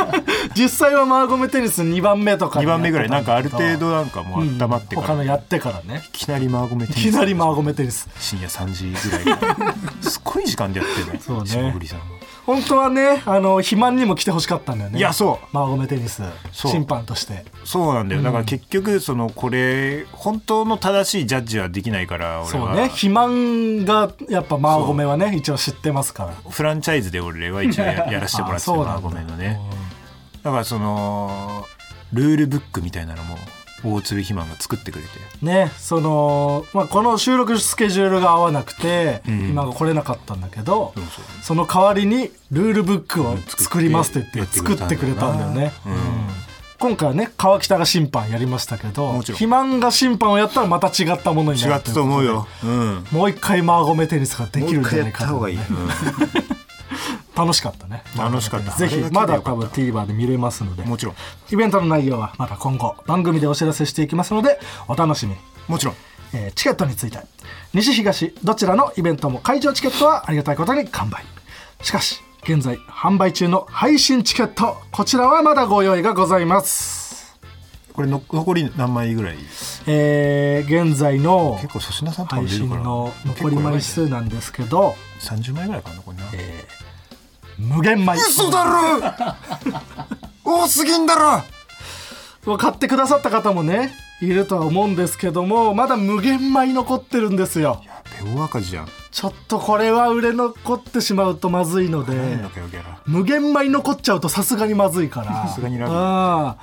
[0.55, 3.09] 実際はマーゴメテニス2番目とか2番目ぐらい。
[3.09, 6.03] なんかある程度度なんかもう温まってから、い他のやってからね。
[6.11, 7.07] きなりマーゴメテニス。
[7.07, 8.07] いきなりマーゴメテニス。
[8.19, 9.39] 深夜3時ぐらい。
[10.01, 11.49] すっごい時間でやってるねそうね。
[11.49, 12.05] 霜降りさんは
[12.45, 14.99] 本当はねあの肥満にも来てほしかったんだよね。
[14.99, 15.45] いやそう。
[15.51, 16.23] マーゴメテニス。
[16.51, 17.45] 審判として。
[17.63, 18.21] そうなんだよ。
[18.21, 22.67] だから結局そのこれ本当の正しいジャッジはできないから俺は。
[22.67, 22.87] そうね。
[22.87, 26.33] 肥満がやっぱマーゴメはね一応知ってますから。
[26.49, 29.59] フランチャイズで俺は一応や やらせてもらってマーゴメのね。
[30.43, 31.65] だからその
[32.13, 33.37] ルールブックみたいなのも
[33.83, 35.09] 大鶴肥満が作ってくれて。
[35.41, 39.49] ねその、まあ、この収録スケジュールが合わなくて、ん。
[39.49, 41.25] 今が来れなかったんだけど、そうそう。
[41.43, 45.93] その代わりにルールブックを作りますって言って作ってくれたんだよね、うん。
[45.93, 45.99] うん。
[46.79, 52.47] 今回はね川北が審判やりましたけど肥満が審判をやったらまた違ったものになる違ったと思うよ。
[52.63, 53.05] うん。
[53.11, 55.33] もう一回マーゴメテニスができるんじゃないかと。
[55.33, 56.41] もう一回やった方がいい、
[57.35, 58.03] 楽しかったね。
[58.17, 58.71] 楽しかった。
[58.71, 60.83] ぜひまだ多分 TVer で見れますので。
[60.83, 61.15] うん、もちろん。
[61.51, 65.37] イベントの内容はまた今後番組でお知らせしていきますのでお楽しみに。
[65.67, 65.95] もちろん。
[66.33, 67.19] えーチケットについて。
[67.73, 71.23] 西東どちらのイベントも会場チケットはありがたいことに完売。
[71.81, 77.39] しかし現在販売中の配信チケットこちらはまだご用意がございます。
[77.93, 79.37] これの残り何枚ぐらい？
[79.87, 81.59] えー現在の
[82.27, 86.80] 配信の残り枚数なんですけど、30枚ぐらいかなこれな、えー
[87.61, 88.99] 無限枚嘘だろ。
[90.43, 92.57] 多すぎんだろ。
[92.57, 97.81] 買ってくださった方もねいるとは思うんですけどもまだ無限枚残ってるんですよ。
[97.85, 98.87] やべ大赤字じゃん。
[99.11, 102.13] ちょっとこれは売れ残ってしまうとまずいので
[103.05, 105.47] 無限枚残っちゃうとさすがにまずいから。
[105.47, 106.57] さすがにラ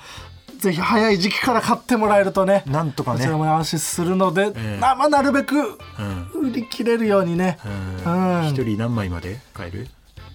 [0.58, 3.18] ぜひ早い時期から買ってもらえるとねなんとかね。
[3.18, 4.78] こちらも安心するので、ええ。
[4.80, 6.48] まあまあなるべくうん。
[6.48, 7.58] 売り切れるようにね、
[8.04, 8.40] うん。
[8.40, 8.48] うん。
[8.48, 9.86] 一人何枚まで買える？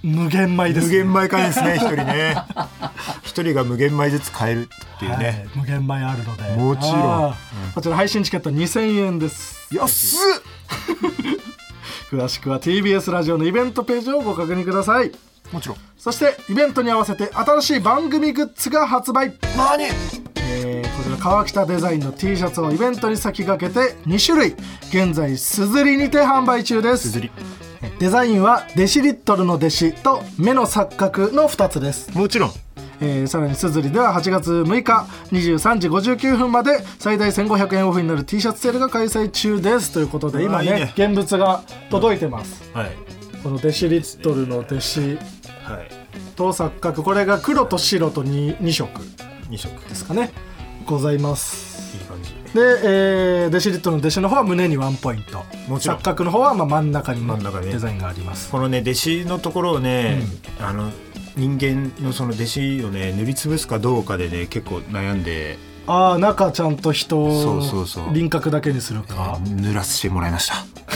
[0.04, 2.36] 無限枚です無限枚買えですね一人ね。
[3.24, 5.20] 一人が無限枚ずつ買えるっていうはい。
[5.24, 6.44] ね、無限枚あるので。
[6.62, 7.36] もちろん。
[7.74, 9.74] こちら配信チケット2000円です。
[9.74, 10.20] 安っ。
[12.12, 15.12] 詳しくは TBS ラジオのイベントページをご確認ください。
[15.54, 15.78] もちろん。
[15.98, 19.34] そしてイベントに合わせて新しい番組グッズが発売。
[19.56, 19.86] 何？
[20.38, 24.56] えーこちら川北デザインの T シャツをイベントに先駆けて2種類。
[24.90, 27.04] 現在すずりにて販売中です。
[27.04, 27.32] すずり
[28.00, 32.52] デザインはデシリットルの弟子と目の錯覚の2つです、もちろん。
[33.02, 39.92] えーさらにすずりでは8月6日23時59分まで最大1500円オフになる T シャツセールが開催中です。
[39.92, 40.94] ということで今ねね。
[40.96, 42.64] 現物が届いてます。
[42.74, 42.92] はい。
[43.44, 45.18] このデシリットルの弟子はい。
[46.36, 47.04] と錯覚。
[47.04, 49.02] これが黒と白と 2, 2色
[49.50, 49.90] 2色。
[49.90, 50.32] ですかね。
[50.86, 51.73] ございます
[52.54, 55.44] で、えーデシリットルの弟子の方は胸にワンポイント。
[55.68, 55.98] もちろん。
[55.98, 57.68] 錯覚の方はまあ真ん中に真ん中に。
[57.68, 58.52] ねデザインがあります。
[58.52, 60.22] このね弟子のところをね、
[60.60, 60.92] あの
[61.36, 65.58] 人間のその弟子をね塗りつぶすかどうかでね結構悩んで。
[65.86, 68.14] ああ中ちゃんと人をそうそうそう。
[68.14, 69.40] 輪郭だけにするか。
[69.44, 70.56] 塗らせてもらいました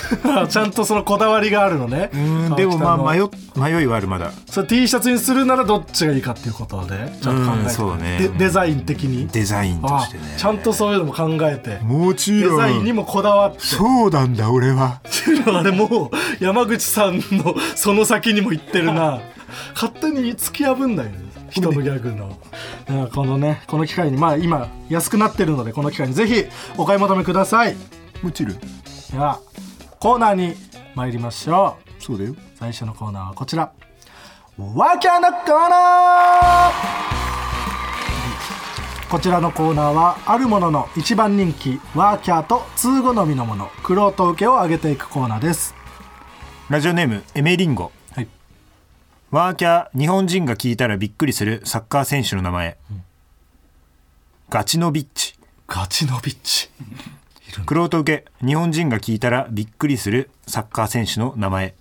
[0.50, 2.10] ちゃんとそのこだわりがあるのね。
[2.14, 4.32] うんでもまあ川迷迷いはあるまだ。
[4.50, 8.18] それ T シャツにするならどっちがいいかっていうことでちゃんと考えて、うんそうね。
[8.20, 9.28] でデザイン的に。
[9.28, 10.36] デザインとあしてね。
[10.38, 11.80] ちゃんとそういうのも考えて。
[11.84, 13.60] もちデザインにもこだわって。
[13.60, 15.02] そうなんだ俺は。
[15.48, 19.20] あれもう山口さんのその先にも行ってるな。
[19.74, 21.18] 勝手に突き破んないよね
[21.50, 22.38] 人のギャグの。
[22.90, 24.18] うんこのねこの機会に。
[24.18, 26.46] まあ今安くなってるのでこの機会にぜひ
[26.78, 27.76] お買い求めください。
[28.22, 28.54] もちろん。
[28.54, 29.40] では
[30.00, 30.54] コーナーに
[30.94, 32.04] 参りましょう。
[32.04, 32.36] そうだよ。
[32.56, 33.72] 最初のコーナーはこちら。
[34.58, 36.72] ワーキャーのコーナー。
[39.10, 43.72] こちらのコーナーはあるものの一番人気ワーキャーと通好みのもの。
[43.82, 45.74] クロート受けを上げていくコーナーです。
[46.70, 47.92] ラジオネームエメリンゴ。
[48.12, 48.28] はい。
[49.32, 52.78] ワーキャー日本人が聞いたらびっくりするサッカー選手の名前、
[54.50, 55.34] ガチノビッチ。
[55.68, 56.70] ガチノビッチ
[57.66, 58.46] クロート受け。
[58.46, 61.76] 日本人が聞いたらびっくりするサッカー選手の名前。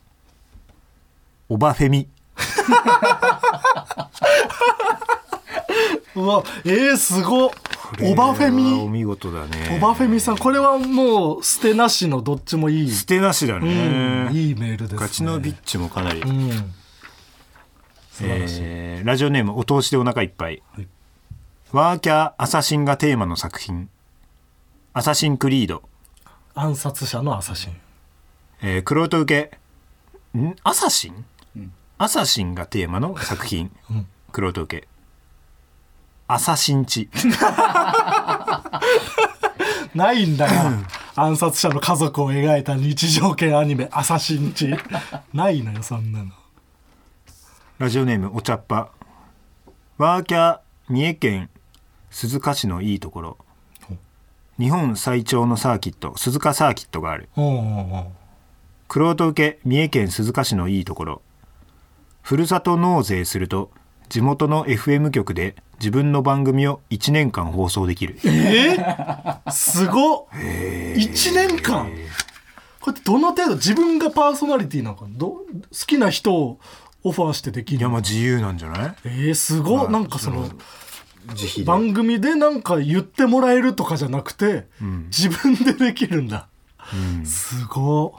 [1.49, 2.09] オバフェミ。
[6.15, 7.51] うわえー、すごっ。
[8.03, 9.77] オバフェこれはおミ見事だね。
[9.77, 14.99] オバフェミさんこれはもう捨てなしのどっちもいい、捨てなしだうね、ん、いいメールですね。
[14.99, 16.51] ガチノビッチもかなり、うん。
[18.11, 20.89] 素晴らしい、えーラジオネームお通しでお腹いっぱい、はい。
[21.71, 23.89] ワーキャーアサシンがテーマの作品
[24.99, 25.83] アサシンクリード、
[26.55, 27.77] 暗殺者のアサシン。
[28.63, 29.51] えー、クロート受
[30.35, 30.39] け。
[30.39, 30.57] ん？
[30.65, 31.27] アサシン、
[31.99, 33.71] アサシンがテーマの作品、
[34.33, 34.89] クロート受け。
[36.29, 37.11] アサシンチ。
[39.95, 40.53] ないんだよ
[41.15, 44.75] 暗殺者の家族を描いた日常系アニメ「アサシンチ」
[45.35, 46.31] ないのよそんなの。
[47.77, 48.89] ラジオネームお茶っ葉。
[49.99, 51.51] ワーキャー三重県
[52.11, 53.37] 鈴鹿市のいいところ
[54.59, 57.29] 日本最長のサーキット鈴鹿サーキットがある。
[57.37, 58.07] おうおうおう。
[58.89, 61.23] クロート受け三重県鈴鹿市のいいところ。
[62.23, 63.71] ふるさと納税すると
[64.09, 68.19] 地元の FM 局で自分の番組を1年間放送できる。
[68.25, 70.27] えー、すごっ。
[70.31, 71.91] 1年間？
[72.81, 75.43] これってどの程度自分がパーソナリティなのかど好
[75.87, 76.59] きな人を
[77.03, 78.95] オファーしてできるいやまあ自由なんじゃない？
[79.05, 80.49] えー、すごっ、まあなんかその
[81.65, 85.07] 番組でなんか言ってもらえるとかじゃなくて、ん。
[85.07, 86.49] 自分でできるんだ、
[87.19, 87.27] うん。
[87.27, 88.09] すご。
[88.09, 88.13] っ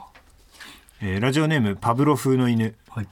[1.01, 2.75] えーラジオネームパブロ風の犬。
[2.89, 3.07] はい。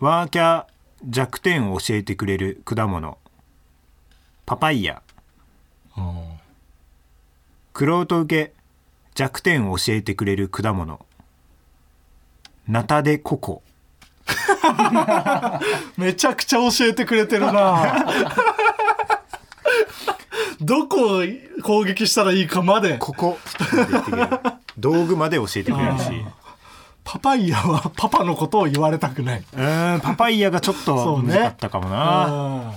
[0.00, 0.66] ワーキャー
[1.08, 3.18] 弱点を教えてくれる果物。
[4.44, 5.02] パパイヤ。
[7.72, 8.52] クロ受け
[9.14, 11.04] 弱点を教えてくれる果物。
[12.66, 13.62] ナタデココ
[15.96, 18.06] めちゃくちゃ教えてくれてるな。
[20.60, 21.22] どこを
[21.62, 22.98] 攻撃したらいいかまで。
[22.98, 23.38] ここ。
[24.78, 26.10] 道具まで教えてくれるし。
[27.04, 29.40] パパイヤはパパのことを言われたくない。
[29.40, 31.28] うーんパパイヤがちょっそとうね。
[31.34, 32.72] 難かったかもな、あ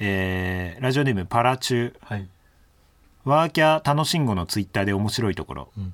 [0.00, 1.94] えーラジオネームパラチュー。
[2.02, 2.26] はい。
[3.24, 5.92] ワーキャー楽しんごのツイッターで面白いところ、ん。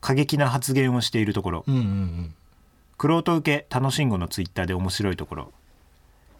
[0.00, 2.34] 過激な発言をしているところ、うんうんうん
[2.98, 5.52] クロート受け楽しんごのツイッターで面白いところ。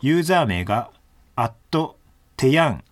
[0.01, 0.90] ユーザー名が
[1.35, 1.99] アット
[2.37, 2.85] テヤン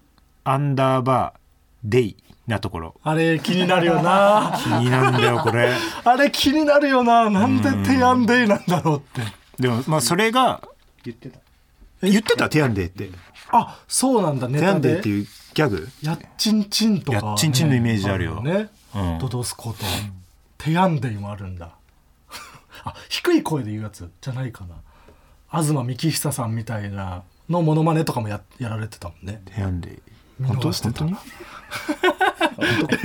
[0.44, 1.38] アンダーバー
[1.84, 2.94] デイなところ。
[3.02, 4.58] あれ気になるよな。
[4.62, 5.72] 気になるんだよこれ。
[6.04, 7.30] あれ気になるよな。
[7.30, 9.22] なんで提案デイなんだろうって。
[9.58, 10.62] でもまあそれが
[11.02, 11.38] 言ってた。
[12.02, 12.50] 言ってた？
[12.50, 13.10] テヤンデイって。
[13.50, 14.48] あそうなんだ。
[14.48, 15.88] ネテヤンデイっていうギャグ。
[16.02, 17.16] やっちんちんとか。
[17.18, 19.18] はね、やっちんちんのイメージあるよね、うん。
[19.20, 19.78] ドドスコと。
[20.58, 21.70] テヤンデイもあるんだ
[22.84, 24.76] あ低い声で言うやつじゃないかな。
[25.50, 29.42] 東幹久さんみたいなのモノマネとかもややられてたもんね。
[29.46, 29.98] テヤンデイ
[30.38, 31.04] 見本当逃してた。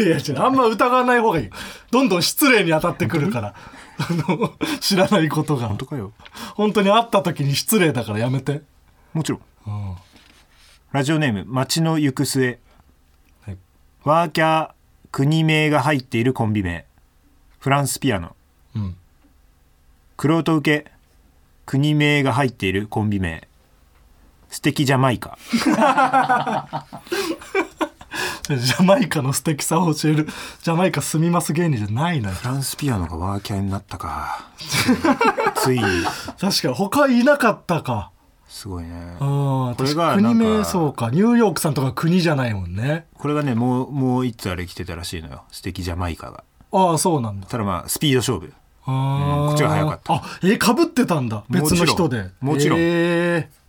[0.04, 1.50] いや違うあんま疑わない方がいい。
[1.92, 3.56] どんどん失礼に当たってくるから。
[4.00, 5.68] あの知らないことが。
[5.68, 6.14] 本当かよ？
[6.56, 8.62] 本当に会った時に失礼だからやめて、
[9.14, 9.42] もちろん。
[9.68, 9.96] うん。
[10.92, 12.60] ラジオネーム街の行く末、
[13.42, 13.58] はい。
[14.04, 14.72] ワーキャー
[15.12, 16.86] 国名が入っているコンビ名。
[17.60, 18.30] フランスピアノ。
[18.30, 18.34] うん、
[20.20, 20.92] クロート受け
[21.66, 23.48] 国名が入っているコンビ名。
[24.50, 25.38] 素敵ジャマイカ。
[28.50, 30.28] ジャマイカの素敵さを教える。
[30.62, 32.36] ジャマイカ住みます芸人じゃないのよ。
[32.36, 34.44] フランスピアノがワーキャーになったか。
[35.56, 35.80] つい。
[35.80, 35.86] に
[36.38, 36.74] 確かに。
[36.74, 38.12] 他いなかったか。
[38.50, 39.16] すごいね。
[39.22, 39.76] うん。
[39.76, 41.12] これが国名そうか。
[41.12, 43.06] ニューヨークさんとか国じゃないもんね。
[43.14, 45.44] これがねもうもう一つあれ来てたらしいのよ。
[45.50, 46.44] 素敵ジャマイカが。
[46.74, 47.48] ああそうなんだ。
[47.48, 48.54] ただまあスピード勝負
[48.90, 50.14] あーこっちが早かった。
[50.14, 51.44] あえかぶってたんだ。
[51.50, 52.30] 別の人で。
[52.42, 52.80] もちろん。
[52.82, 53.60] えー。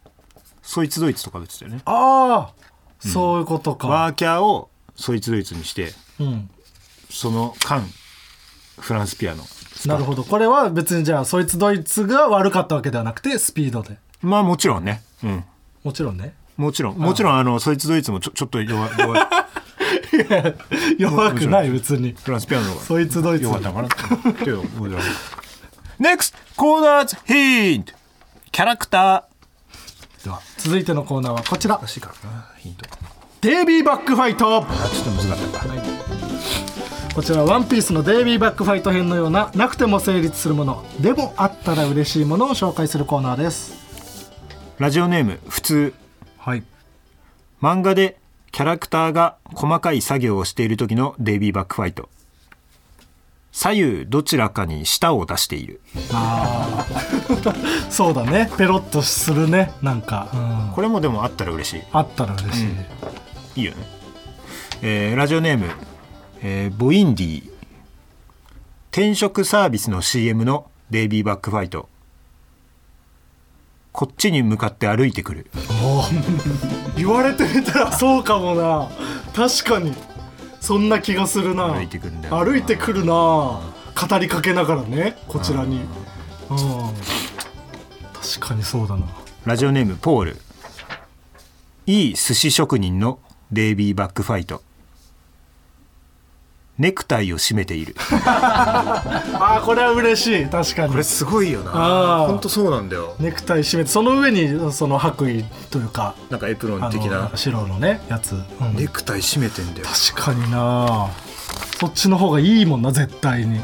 [0.62, 1.80] そいつドイツとかですよね。
[1.84, 2.60] ああ
[3.00, 6.50] そういうことか、ワーキャーをそいつドイツにしてうん。
[7.10, 7.82] その間
[8.78, 9.44] フランスピアノ
[9.86, 10.22] なるほど。
[10.24, 13.98] これは別にじゃあそいつドイツが悪かったわけではなくてスピードで。
[14.22, 15.02] まあもちろんね。
[15.24, 15.44] うん。
[15.82, 16.34] もちろんね。
[16.56, 16.98] もちろん。
[16.98, 19.26] もちろんあのそいつドイツもちょちょっと弱弱い
[20.98, 22.12] 弱くない別に。
[22.12, 22.80] フランスピアノが。
[22.80, 23.44] そいつドイツ。
[23.44, 24.62] 弱かったのかなけど
[26.00, 27.92] NEXT コーナーズヒント
[28.50, 30.24] キャラクター。
[30.24, 30.40] では。
[30.58, 31.74] 続いてのコーナーはこちら。
[31.74, 32.12] 欲しいか
[32.58, 32.84] ヒント。
[33.40, 34.58] デイビーバックファイト。
[34.58, 35.58] あちょっと難かった。
[35.60, 35.74] か
[37.14, 40.84] こちらはワンピースのデイビーバックファイト編のようななくても成立するもの。
[41.00, 44.30] でもあったら嬉しいものを紹介するコーナーです。
[44.78, 45.94] ラジオネーム普通。
[46.38, 46.62] はい。
[47.60, 48.19] 漫画で
[48.52, 52.08] キャラクターが細かい作業をしている時のデイビーバックファイト。
[53.52, 55.80] 左右どちらかに舌を出している。
[57.90, 58.50] そうだね。
[58.56, 59.72] ペロッとするね。
[59.82, 60.36] なんか、う
[60.70, 60.72] ん。
[60.74, 61.82] これもでもあったら嬉しい。
[61.92, 62.64] あったら嬉し
[63.56, 63.76] い、いいよね、
[64.82, 65.70] えーラジオネーム、
[66.42, 67.50] えーボインディ。
[68.92, 71.88] 転職サービスの CM のデイビーバックファイト
[73.92, 75.50] こっちに向かって歩いてくる。
[76.96, 78.88] 言われてみたらそうかもな。
[79.34, 79.94] 確かに。
[80.60, 81.68] そんな気がするな。
[81.68, 82.44] 歩いてくるんだよな。
[82.44, 83.12] 歩いてくるな。
[83.12, 85.80] 語りかけながらねこちらに。
[86.50, 86.58] うん。
[88.12, 89.06] 確かにそうだな。
[89.44, 90.36] ラジオネームポール。
[91.86, 93.18] いい寿司職人の
[93.50, 94.62] デイビーバックファイト
[96.80, 97.94] ネクタイを締めている。
[98.24, 100.46] あーこれは嬉しい。
[100.46, 101.04] 確かに。
[101.04, 102.26] すごいよあー。
[102.28, 103.14] ほんとそうなんだよ。
[103.20, 107.28] ネクタイ締めてその上にその白衣というかなんかエプロあン的な。
[107.28, 108.76] の白のねやつ、うん。
[108.76, 109.86] ネクタイ締めてんだよ。
[110.14, 111.08] 確かにな。
[111.78, 113.60] そっちの方がいいもんな絶対に、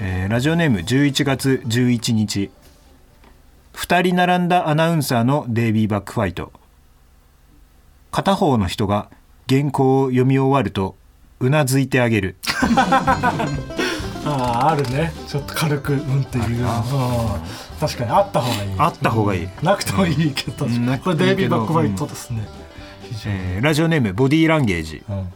[0.00, 2.50] えーラジオネーム11月11日。
[3.74, 6.52] 2人並んだアナウンサーのデイビーバックファイト。
[8.10, 9.08] 片方の人が
[9.48, 10.96] 原稿を読み終わると
[11.40, 12.36] うなずいてあげる。
[14.26, 15.12] あああるね。
[15.28, 16.62] ちょっと軽くうんっていう。
[16.62, 16.66] うん
[17.80, 18.70] 確かにあった方がいい。
[18.78, 20.86] あった方がいい、なくてもいいけど、ん。
[20.86, 22.46] なくてこれデイビーバックファイトですね、
[23.26, 25.02] えーラジオネームボディーランゲージ。
[25.08, 25.32] うん。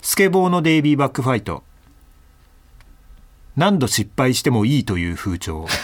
[0.00, 1.62] スケボーのデイビーバックファイト。
[3.56, 5.66] 何度失敗してもいいという風潮。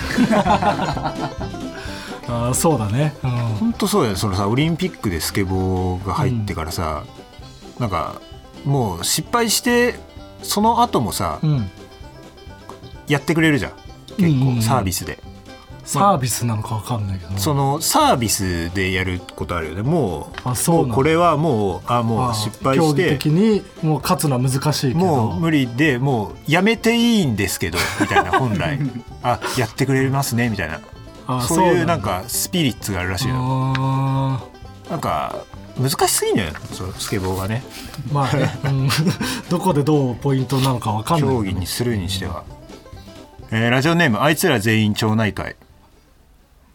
[2.29, 3.31] ああそうだね、うん。
[3.31, 7.05] 本当そうだよそのさオリンピックでスケボーが入ってからさ、
[7.79, 8.21] なんか
[8.64, 9.95] もう失敗して
[10.42, 11.71] その後もさ、うん、
[13.09, 13.73] やってくれるじゃん。
[14.16, 15.19] 結構サービスで、
[15.85, 17.38] サービスなのかわかんないけど。
[17.38, 19.83] そのサービスでやることあるよね。
[19.83, 23.11] もうあそうこれはもうあもあう失敗して。
[23.11, 25.07] 的にもう勝つのは難しいけど。
[25.07, 28.79] もう無理でもうやめていいんですけどみたいな本来。
[29.23, 30.81] あやってくれますねみたいな。
[31.29, 34.45] あそういうなんだかスピリッツがあるらしいよあ
[34.88, 35.35] なんか
[35.79, 37.62] 難しすぎんのよそうスケボーがね。
[38.09, 38.89] ーまあね、うん。
[39.51, 42.45] どこでどうポイントなのかわかんない競技にするにしては、
[43.51, 45.57] えーラジオネームあいつら全員町内会。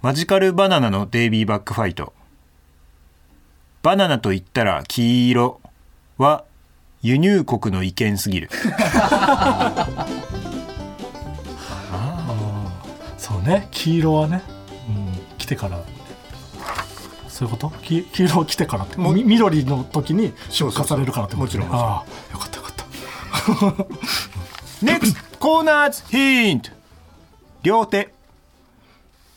[0.01, 2.13] マジカルバナナのデイビーバックファイト。
[3.83, 5.61] バナナと言ったら黄色
[6.17, 6.43] は
[7.01, 8.49] 輸入国の意見すぎる。
[13.17, 13.67] そうね。
[13.71, 14.43] 黄色はね、
[14.89, 15.79] うん、来てから
[17.41, 17.69] そういうこと？
[17.81, 18.97] き黄色来てからって？
[18.99, 21.43] 緑の時に出荷されるからってこと？
[21.45, 21.69] もちろん。
[21.69, 22.85] もちろんああよかったよかった。
[24.85, 26.69] NEXT コーナーズヒント
[27.63, 28.13] 両手。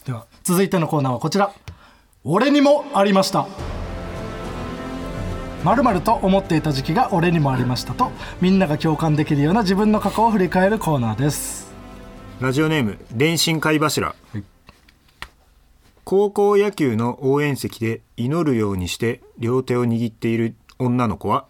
[0.05, 1.55] では続いてのコーナーはこちら。
[2.25, 3.47] 俺にもありました。
[5.65, 8.13] まると思っていた時期が俺にもありましたと
[8.43, 11.73] みんなが共感できるような自分の過去を振り返るコーナーです。
[12.39, 14.15] ラジオネーム電信貝柱、
[16.05, 21.47] 高校野球の応援席で祈るようにして両手を握っている女の子は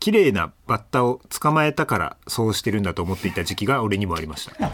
[0.00, 4.70] 綺麗なバッタを捕まえたからそうしてるんだと思っていた時期が俺にもありました。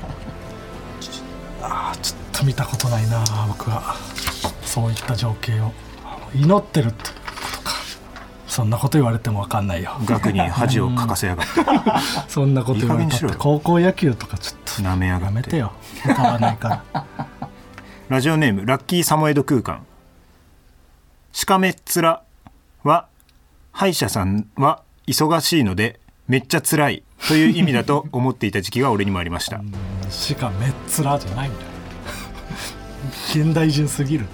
[1.60, 3.96] あーちょっと見たことないな僕は。
[4.62, 5.72] そういった情景を。
[6.34, 7.14] 祈ってるってこ
[7.56, 7.72] とか。
[8.46, 9.96] そんなこと言われても分かんないよ。
[10.04, 11.52] 額に恥をかかせやがって。
[12.30, 13.16] そんなこと言われて。
[13.36, 15.26] 高校野球とかちょっと舐めやがって。
[15.26, 15.72] やめてよ。
[16.04, 17.26] 歌わないから
[18.08, 19.84] ラジオネームラッキーサモエド空間。
[21.32, 22.20] しかめっ面
[22.84, 23.08] は
[23.72, 25.98] 歯医者さんは忙しいので
[26.28, 29.60] めっちゃ辛いという意味だと思っていた時期が俺にもありました。
[30.08, 31.68] しかめっ面じゃないんだよ。
[33.30, 34.26] 現代人すぎる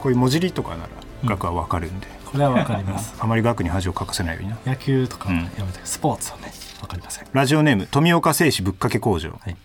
[0.00, 0.88] こういう文字りとかなら
[1.26, 3.14] 額はわかるんで、これは分かります。
[3.20, 4.58] あまり額に恥をかかせないようにな。
[4.64, 5.36] 野球とかうん。
[5.36, 6.50] やめて、スポーツはね
[6.80, 7.26] 分かりません。
[7.30, 9.56] ラジオネーム富岡製紙ぶっかけ工場、はい。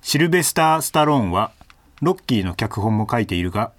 [0.00, 1.52] シルベスター・スタローンは
[2.02, 3.72] ロッキーの脚本も書いているが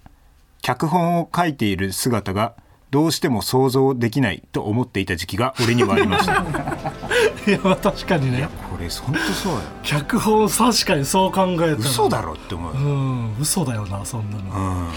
[0.62, 2.54] 脚本を書いている姿が
[2.92, 6.44] どうしても想像できないと思っていた時期が俺にもありました。
[7.48, 8.48] いやまあ確かにね。
[8.70, 9.64] これ本当そうだよ。
[9.82, 11.74] 脚本確かにそう考えたら。
[11.78, 14.90] 嘘だろって思う、ううんん嘘だよなそんなの、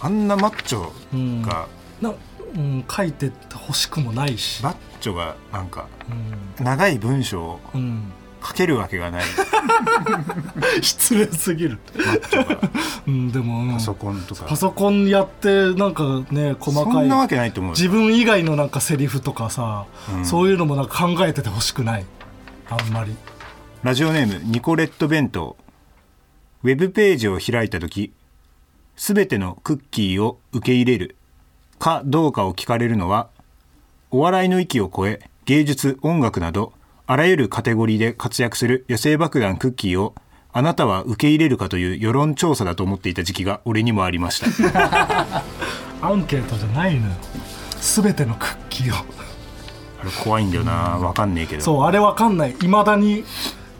[0.00, 1.66] あんなマッチョが、
[2.00, 2.12] な
[2.54, 4.62] うん、書いてって欲しくもないし。
[4.62, 5.86] マッチョがなんか
[6.58, 8.12] うん、長い文章をうん、
[8.44, 9.22] 書けるわけがない。
[10.82, 11.78] 失礼すぎる、
[13.06, 13.72] うん、でも、うん。
[13.74, 14.44] パソコンとか。
[14.44, 17.08] パソコンやってなんかね細かい。
[17.08, 17.76] なわけないと思うよ。
[17.76, 20.24] 自分以外のなんかセリフとかさ、うん。
[20.24, 22.04] そういうのもなんか考えててほしくない。
[22.70, 23.14] あんまり。
[23.82, 25.56] ラジオネームニコレット弁当。
[26.62, 28.12] ウェブページを開いた時
[28.94, 31.16] すべてのクッキーを受け入れる。
[31.82, 33.28] かどうかを聞かれるのは
[34.12, 36.72] お笑いの域を超え芸術音楽など
[37.06, 40.14] あらゆるカテゴリーで活躍する野生爆弾クッキーを
[40.52, 45.42] あなたは受け入れるかという世論調査だと思っていた時期が俺にもありました。
[46.00, 47.14] アンケートじゃないのよ。
[47.80, 48.96] 全てのクッキーを。
[48.98, 50.72] あれ怖いんだよな。
[50.72, 51.62] わかんねえけど。
[51.62, 52.54] そうあれわかんない。
[52.62, 53.24] いまだに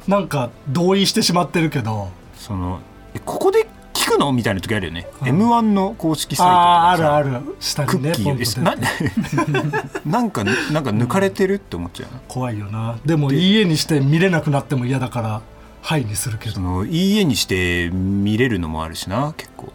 [0.09, 2.09] なんか同意してしまってるけど。
[2.37, 2.81] その
[3.15, 3.69] えここで
[4.03, 4.33] 聞くの？
[4.33, 7.57] みたいな時あるよね、m 1の公式サイトとあるある。
[7.61, 8.75] 下にねクッな
[10.05, 12.99] なんかなんか抜かれてるって思っちゃうな、怖いよな。
[13.05, 15.43] でもいい絵にして見れなくなっても嫌だから
[15.83, 16.57] はいにするけど。
[16.57, 19.73] そのいい絵にして見れるのもあるしな結構、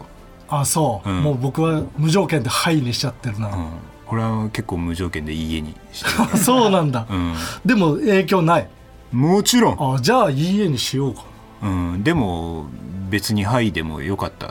[0.48, 1.22] あそう、うん。
[1.22, 3.68] もう僕は無条件ではいにしちゃってるな、うん、
[4.08, 8.68] 俺は結構無条件でいい絵にしてるか そうなんだ、ら、うん、でも影響ない。
[9.12, 11.22] もちろん、あじゃあいい絵にしようか。
[11.62, 11.66] う
[11.96, 12.66] ん、でも
[13.08, 14.50] 別に「はい」でもよかったん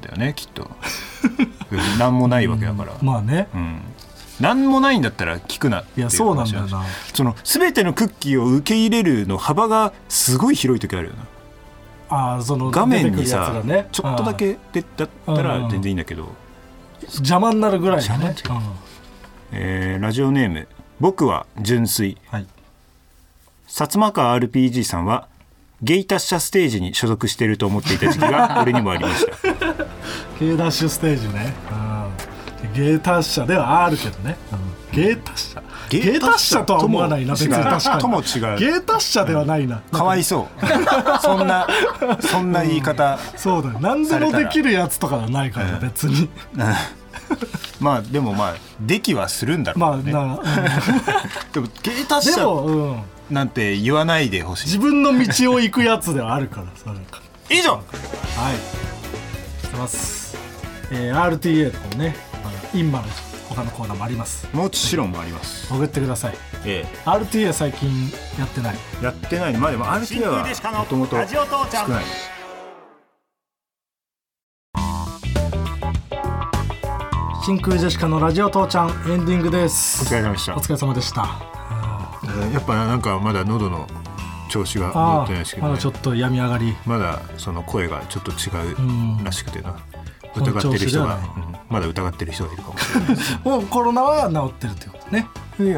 [0.00, 0.70] だよねきっと。
[1.98, 3.48] 何もないわけだから、 まあね。
[3.54, 3.80] うん、
[4.40, 6.84] 何もないんだったら聞くなっていやそうなんだよ話な。
[7.12, 12.36] その全てのクッキーを受け入れるの幅がすごい広い時あるよな。
[12.36, 13.88] あその画面にさ、ね。
[13.90, 16.28] ちょっとだけでだったら全然いいんだけど、うん
[17.02, 18.26] 邪魔になるぐらいだね。
[18.28, 18.62] 邪魔
[19.52, 20.68] えーラジオネーム
[20.98, 22.12] 「僕は純粋。
[22.12, 22.46] うんはい」
[23.68, 25.28] 薩摩川 RPG さんは
[25.82, 29.32] ゲイ達者ステージに所属していると思っていた時期が 俺にもありました。
[30.40, 31.54] ゲーダッシュステージね、
[32.64, 35.62] うん、ゲー達者ではあるけどね、うん、ゲー達者。
[35.88, 36.64] ゲー達者？
[36.64, 37.52] とは思わないな別に。
[37.52, 38.00] 確かに。
[38.00, 38.22] とも違う。
[38.58, 39.82] ゲー達者ではないな。
[39.92, 40.66] かわいそう。
[41.20, 41.66] そんな
[42.20, 43.78] そんな言い方、そうだよ。
[43.80, 46.28] 何でもできるやつとかはないから、うん別に。
[47.80, 50.40] まあでもまあできはするんだろうね、まあな、うん。
[51.52, 54.66] でもゲイ達で者も、うん、なんて言わないでほしい。
[54.66, 57.20] 自分の道を行くやつではあるからそれか。
[57.50, 57.72] 以上。
[57.72, 59.62] はい。
[59.64, 60.36] してます、
[60.92, 62.14] えー RTA とかもね
[62.74, 63.06] インマの
[63.48, 64.48] 他のコーナーもあります。
[64.52, 66.34] もちろんもあります、送ってください。
[66.64, 68.76] え RTA 最近やってない。
[69.00, 69.56] えやってない。
[69.56, 70.46] まあでも RTA は
[70.78, 71.22] もともと少
[71.88, 72.04] ない。
[77.44, 80.04] 真空ジェシカのラジオ父ちゃんエンディングです。
[80.04, 80.56] お疲れ様でした。
[80.56, 81.55] お疲れ様でした
[82.52, 83.86] やっぱなんかまだ喉の
[84.48, 85.68] 調子が戻あってないですけど、ね。
[85.68, 86.76] あまだちょっと病み上がり。
[86.86, 89.76] まだその声がちょっと違うんうらしくてな、
[90.32, 91.22] 本疑ってる人が、うん。
[91.68, 93.16] まだ疑ってる人がいるかもしれない。
[93.44, 95.28] もうコロナは治ってるってことね。
[95.58, 95.68] 治っ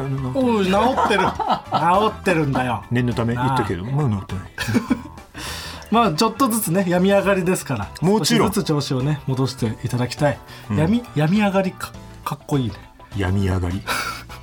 [1.07, 1.23] てる。
[1.71, 2.47] 治ってる。
[2.47, 2.83] んだよ。
[2.91, 3.85] 念のため言ったけど。
[3.85, 4.43] まだ治ってない。
[5.91, 7.87] まあちょっとずつね病み上がりですから。
[8.01, 8.49] もちろん。
[8.49, 10.37] 少しずつ調子をね戻していただきたい、
[10.75, 11.91] 闇病み上がりか
[12.23, 12.75] かっこいいね。
[13.17, 13.81] 闇上がり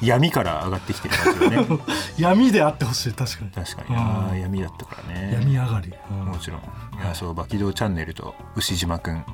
[0.03, 1.66] 闇から上がってきてる感じだね。
[2.18, 3.51] 闇であってほしい確かに。
[3.51, 3.94] 確かに。
[3.94, 5.30] な闇だったからね。
[5.32, 6.24] 病み上がり、うん。
[6.26, 6.61] もちろん。
[6.61, 6.62] い
[7.05, 9.24] やそうバキドーチャンネルと牛島くん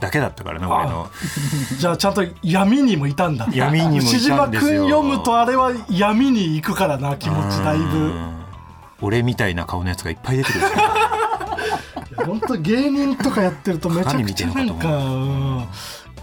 [0.00, 1.10] だけだったからな俺の。
[1.78, 3.48] じゃあちゃんと闇にもいたんだ。
[3.52, 4.18] 闇にもいたんですよ。
[4.18, 4.60] 牛島くん
[4.90, 7.84] 読むとあれは闇に行くからな気持ちだいぶ。
[7.84, 8.40] うん
[9.02, 10.64] 俺みたいな顔のやつがいっぱい出てくる
[12.26, 15.68] 本当芸人とかやってるとめちゃくちゃなんかうん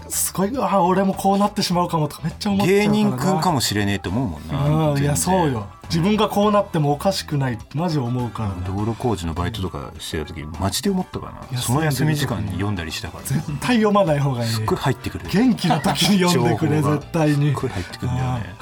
[0.08, 0.52] すごい。
[0.58, 2.94] あ俺もこうなってしまうかもとかめっちゃ思っちゃう芸な。
[2.94, 5.66] 人くんかもしれねえと思うもんなうんいやそうよ。
[5.84, 8.54] 自分がこうなってもおかしくないってマジ思うからな。
[8.66, 13.24] 道路工事のバイトとかしてた時マジで思ったかいなやその休み時間に読んだりしたから。
[13.24, 14.50] 絶対読まない方がいい。
[14.50, 15.28] すっごい入ってくる。
[15.30, 17.52] 元気な時に読んでくれ絶対に。
[17.52, 18.54] すっごい入ってくるんだよね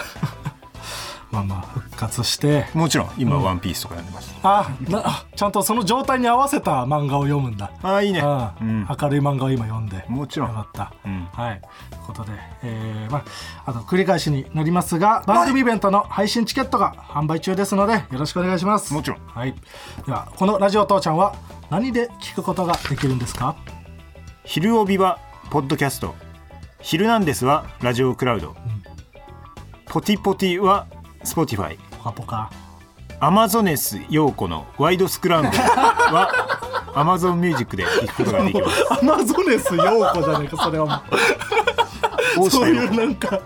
[1.31, 2.67] まあまあ復活して。
[2.73, 4.35] もちろん今「ワンピースとか読んでます。
[4.43, 7.71] あなあちゃんとその状態に合わせた漫画を読むんだ。
[7.83, 8.21] ああいいね。
[8.21, 8.87] うん。
[8.89, 10.05] 明るい漫画を今読んで。
[10.09, 10.49] もちろん。
[10.51, 11.29] よかった、うん。
[11.33, 11.61] はい。
[11.91, 13.25] ということで、えーまあ、
[13.67, 18.95] あと繰り返しになりますが番組イベントの配信チケットが販売中ですのでよろしくお願いします。
[18.95, 19.21] もちろん。
[19.27, 19.55] はい、
[20.07, 21.35] ではこの「ラジオ父ちゃん」は
[21.69, 23.57] 何で聞くことができるんですか？
[24.45, 25.19] 昼帯は
[25.51, 26.15] ポッドキャスト
[26.81, 28.55] 「ヒルナンデス」はラジオクラウド、
[29.87, 32.51] ポティポティポティファイポカポカ。
[33.19, 38.85] アマゾネス陽子のワイドスクランブルはアマゾンミュージックで聞くことができます。
[38.93, 41.03] アマゾネス陽子じゃねえかそれはも
[42.47, 42.51] う。
[42.51, 43.41] そういうなんか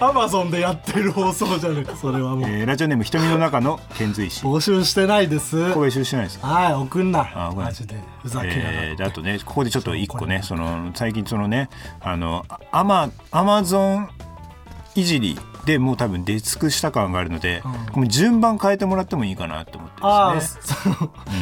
[0.00, 2.48] アマゾンでやってる放送じゃねえかそれはもう。
[2.48, 5.72] えーラジオネーム瞳の中の遣隋使募集してないです。
[5.74, 6.46] これ募集してないですか？
[6.46, 7.28] はい送んな。
[7.34, 7.96] あごめんマジで。
[8.22, 11.68] ふざけやがって、えーであとねここでちょっと一個ねその最近そのね
[12.00, 14.08] あのアマアマゾン
[15.00, 20.62] いじりでもう多分出尽くした感があるので、これ順番変えてもらってもいいかなと思ってああですね。
[20.62, 20.96] その、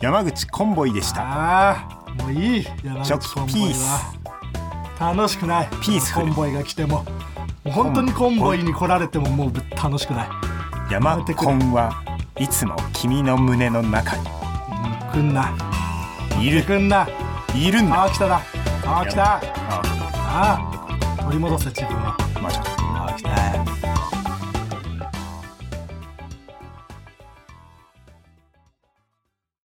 [0.00, 1.86] 山口コンボイでした。
[2.18, 2.66] もういい。
[2.84, 4.12] 山口コンボイは。
[4.98, 5.68] 楽しくない。
[5.82, 7.04] ピースコンボイが来ても。
[7.64, 10.28] 本当にコンボイに来られてももう楽しくない。
[10.90, 12.02] 山コンは
[12.38, 14.24] いつも君の胸の中に。
[15.12, 15.52] 来んな。
[16.40, 16.62] いる。
[16.62, 17.08] 来んな
[17.56, 18.02] いるんだ。
[18.02, 18.34] ああ来たな。
[18.84, 19.22] ああ来た。
[19.22, 19.40] あ
[20.28, 20.58] あ
[21.18, 22.14] あ取り戻せ自分は。
[22.40, 22.64] まーちゃん
[22.96, 23.30] ああ来た。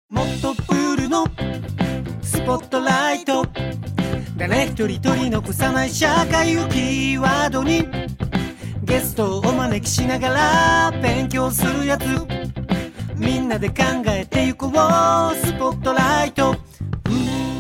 [0.09, 1.25] もっとプールの
[2.21, 3.45] スポットライト。
[4.38, 7.86] 誰一人取り残さない社会をキーワードに。
[8.84, 12.03] ゲストをお招きしながら勉強するやつ。
[13.15, 13.75] みんなで考
[14.07, 14.77] えてゆこうス
[15.53, 16.55] ポットライト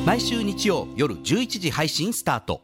[0.05, 2.63] 毎週日曜夜11時配信スタート。